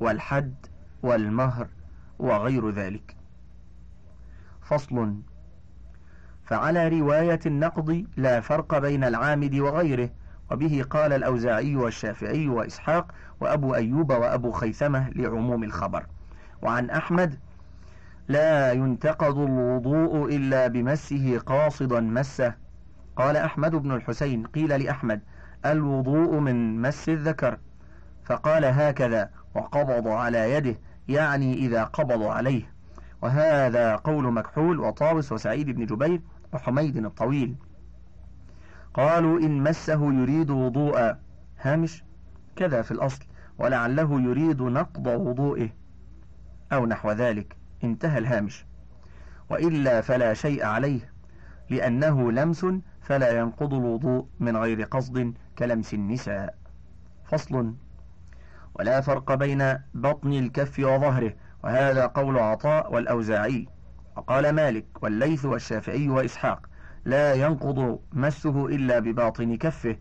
والحد. 0.00 0.54
والمهر 1.04 1.68
وغير 2.18 2.70
ذلك. 2.70 3.16
فصل 4.62 5.14
فعلى 6.44 6.88
رواية 6.88 7.40
النقض 7.46 8.06
لا 8.16 8.40
فرق 8.40 8.78
بين 8.78 9.04
العامد 9.04 9.54
وغيره 9.54 10.10
وبه 10.50 10.84
قال 10.90 11.12
الأوزاعي 11.12 11.76
والشافعي 11.76 12.48
وإسحاق 12.48 13.12
وأبو 13.40 13.74
أيوب 13.74 14.10
وأبو 14.10 14.52
خيثمة 14.52 15.10
لعموم 15.10 15.64
الخبر. 15.64 16.06
وعن 16.62 16.90
أحمد 16.90 17.38
لا 18.28 18.72
ينتقض 18.72 19.38
الوضوء 19.38 20.36
إلا 20.36 20.66
بمسه 20.66 21.38
قاصدا 21.38 22.00
مسه. 22.00 22.54
قال 23.16 23.36
أحمد 23.36 23.74
بن 23.74 23.92
الحسين 23.92 24.46
قيل 24.46 24.82
لأحمد 24.84 25.20
الوضوء 25.66 26.38
من 26.38 26.82
مس 26.82 27.08
الذكر. 27.08 27.58
فقال 28.24 28.64
هكذا 28.64 29.30
وقبض 29.54 30.08
على 30.08 30.52
يده. 30.52 30.76
يعني 31.08 31.54
إذا 31.54 31.84
قبض 31.84 32.22
عليه. 32.22 32.70
وهذا 33.22 33.96
قول 33.96 34.32
مكحول 34.32 34.80
وطاوس 34.80 35.32
وسعيد 35.32 35.70
بن 35.70 35.86
جبير 35.86 36.20
وحميد 36.52 36.96
الطويل. 36.96 37.56
قالوا 38.94 39.38
إن 39.38 39.62
مسه 39.62 40.12
يريد 40.12 40.50
وضوء. 40.50 41.14
هامش؟ 41.60 42.04
كذا 42.56 42.82
في 42.82 42.90
الأصل. 42.90 43.24
ولعله 43.58 44.20
يريد 44.20 44.62
نقض 44.62 45.06
وضوئه. 45.06 45.68
أو 46.72 46.86
نحو 46.86 47.10
ذلك. 47.10 47.56
انتهى 47.84 48.18
الهامش. 48.18 48.66
وإلا 49.50 50.00
فلا 50.00 50.34
شيء 50.34 50.64
عليه. 50.64 51.12
لأنه 51.70 52.32
لمس 52.32 52.66
فلا 53.00 53.38
ينقض 53.38 53.74
الوضوء 53.74 54.26
من 54.40 54.56
غير 54.56 54.82
قصد 54.82 55.34
كلمس 55.58 55.94
النساء. 55.94 56.58
فصل. 57.24 57.74
ولا 58.74 59.00
فرق 59.00 59.34
بين 59.34 59.78
بطن 59.94 60.32
الكف 60.32 60.78
وظهره 60.78 61.34
وهذا 61.64 62.06
قول 62.06 62.38
عطاء 62.38 62.94
والأوزاعي. 62.94 63.68
وقال 64.16 64.50
مالك 64.50 65.02
والليث 65.02 65.44
والشافعي 65.44 66.08
وإسحاق 66.08 66.66
لا 67.04 67.34
ينقض 67.34 68.00
مسه 68.12 68.66
إلا 68.66 68.98
بباطن 68.98 69.56
كفه 69.56 69.96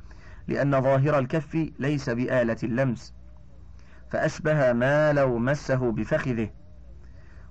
لأن 0.48 0.82
ظاهر 0.82 1.20
الكف 1.20 1.68
ليس 1.80 2.10
بآلة 2.10 2.58
اللمس. 2.64 3.14
فأشبه 4.10 4.74
ما 4.74 5.14
لو 5.14 5.38
مسه 5.38 5.92
بفخذه. 5.92 6.50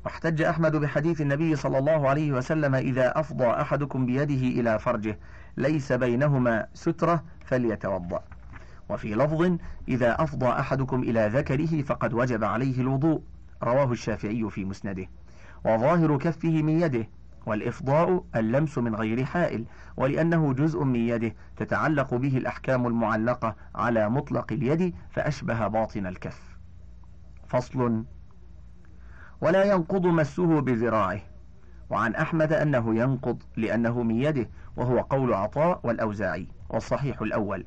واحتج 0.05 0.43
أحمد 0.43 0.77
بحديث 0.77 1.21
النبي 1.21 1.57
صلى 1.57 1.79
الله 1.79 2.09
عليه 2.09 2.33
وسلم 2.33 2.75
إذا 2.75 3.21
أفضى 3.21 3.47
أحدكم 3.47 4.07
بيده 4.07 4.61
إلى 4.61 4.79
فرجه 4.79 5.19
ليس 5.57 5.93
بينهما 5.93 6.67
سترة 6.75 7.25
فليتوضأ. 7.45 8.25
وفي 8.93 9.15
لفظ 9.15 9.59
إذا 9.89 10.23
أفضى 10.23 10.47
أحدكم 10.47 11.03
إلى 11.03 11.29
ذكره 11.29 11.83
فقد 11.83 12.15
وجب 12.15 12.45
عليه 12.45 12.81
الوضوء. 12.81 13.23
رواه 13.63 13.93
الشافعي 13.93 14.51
في 14.51 14.65
مسنده. 14.65 15.07
وظاهر 15.65 16.19
كفه 16.19 16.63
من 16.63 16.81
يده 16.81 17.09
والإفضاء 17.47 18.25
اللمس 18.37 18.79
من 18.79 18.95
غير 18.95 19.25
حائل 19.25 19.65
ولأنه 19.97 20.53
جزء 20.53 20.85
من 20.85 21.01
يده 21.01 21.35
تتعلق 21.57 22.15
به 22.15 22.37
الأحكام 22.37 22.87
المعلقة 22.87 23.57
على 23.75 24.09
مطلق 24.11 24.53
اليد 24.53 24.95
فأشبه 25.11 25.67
باطن 25.67 26.07
الكف. 26.07 26.59
فصل 27.47 28.05
ولا 29.41 29.65
ينقض 29.65 30.07
مسه 30.07 30.61
بذراعه. 30.61 31.21
وعن 31.91 32.15
أحمد 32.15 32.53
أنه 32.53 32.95
ينقض 32.95 33.43
لأنه 33.57 34.03
من 34.03 34.23
يده 34.23 34.49
وهو 34.77 35.01
قول 35.01 35.35
عطاء 35.35 35.81
والأوزاعي 35.83 36.49
والصحيح 36.69 37.23
الأول. 37.23 37.65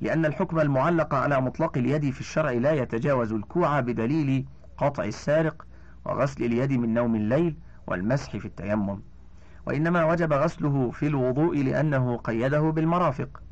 لأن 0.00 0.26
الحكم 0.26 0.60
المعلق 0.60 1.14
على 1.14 1.40
مطلق 1.40 1.78
اليد 1.78 2.10
في 2.10 2.20
الشرع 2.20 2.50
لا 2.50 2.72
يتجاوز 2.72 3.32
الكوع 3.32 3.80
بدليل 3.80 4.46
قطع 4.76 5.04
السارق 5.04 5.66
وغسل 6.04 6.44
اليد 6.44 6.72
من 6.72 6.94
نوم 6.94 7.14
الليل 7.14 7.56
والمسح 7.86 8.36
في 8.36 8.44
التيمم. 8.44 9.00
وإنما 9.66 10.04
وجب 10.04 10.32
غسله 10.32 10.90
في 10.90 11.06
الوضوء 11.06 11.62
لأنه 11.62 12.16
قيده 12.16 12.60
بالمرافق. 12.60 13.42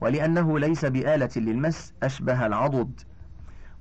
ولأنه 0.00 0.58
ليس 0.58 0.84
بآلة 0.84 1.30
للمس 1.36 1.94
أشبه 2.02 2.46
العضد. 2.46 3.00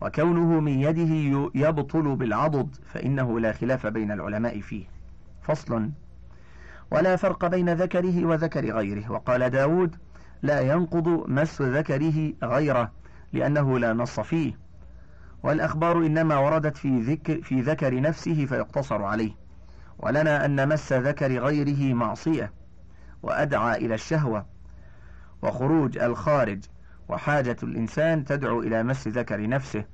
وكونه 0.02 0.60
من 0.60 0.80
يده 0.80 1.50
يبطل 1.56 2.16
بالعضد 2.16 2.76
فإنه 2.86 3.40
لا 3.40 3.52
خلاف 3.52 3.88
بين 3.88 4.12
العلماء 4.12 4.60
فيه. 4.60 4.86
فصل. 5.42 5.90
ولا 6.92 7.16
فرق 7.16 7.46
بين 7.46 7.70
ذكره 7.74 8.26
وذكر 8.26 8.66
غيره. 8.66 9.12
وقال 9.12 9.50
داود 9.50 9.96
لا 10.44 10.60
ينقض 10.62 11.08
مس 11.30 11.62
ذكره 11.62 12.34
غيره 12.44 12.92
لأنه 13.34 13.80
لا 13.80 13.94
نص 13.94 14.20
فيه. 14.20 14.58
والأخبار 15.44 15.98
إنما 15.98 16.38
وردت 16.38 16.78
في 16.78 17.02
ذكر, 17.02 17.42
في 17.42 17.62
ذكر 17.62 18.02
نفسه 18.02 18.46
فيقتصر 18.46 19.04
عليه. 19.04 19.32
ولنا 20.00 20.46
أن 20.46 20.70
مس 20.70 20.94
ذكر 20.94 21.40
غيره 21.40 21.94
معصية 21.94 22.52
وأدعى 23.24 23.86
إلى 23.86 23.94
الشهوة 23.94 24.46
وخروج 25.42 25.98
الخارج 25.98 26.64
وحاجة 27.10 27.58
الإنسان 27.64 28.26
تدعو 28.26 28.62
إلى 28.62 28.84
مس 28.84 29.08
ذكر 29.08 29.50
نفسه. 29.50 29.86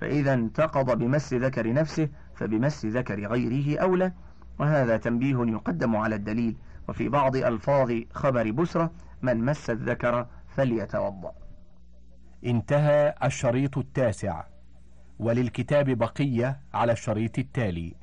فإذا 0.00 0.34
انتقض 0.34 0.98
بمس 0.98 1.34
ذكر 1.34 1.72
نفسه 1.72 2.08
فبمس 2.34 2.86
ذكر 2.86 3.26
غيره 3.26 3.80
أولى. 3.80 4.12
وهذا 4.58 4.96
تنبيه 4.96 5.46
يقدم 5.46 5.96
على 5.96 6.14
الدليل. 6.14 6.56
وفي 6.88 7.08
بعض 7.08 7.36
ألفاظ 7.36 7.92
خبر 8.12 8.50
بسرة 8.50 8.90
من 9.22 9.44
مس 9.44 9.70
الذكر 9.70 10.26
فليتوضأ. 10.48 11.32
انتهى 12.46 13.14
الشريط 13.24 13.78
التاسع. 13.78 14.44
وللكتاب 15.18 15.90
بقية 15.90 16.60
على 16.74 16.92
الشريط 16.92 17.38
التالي. 17.38 17.94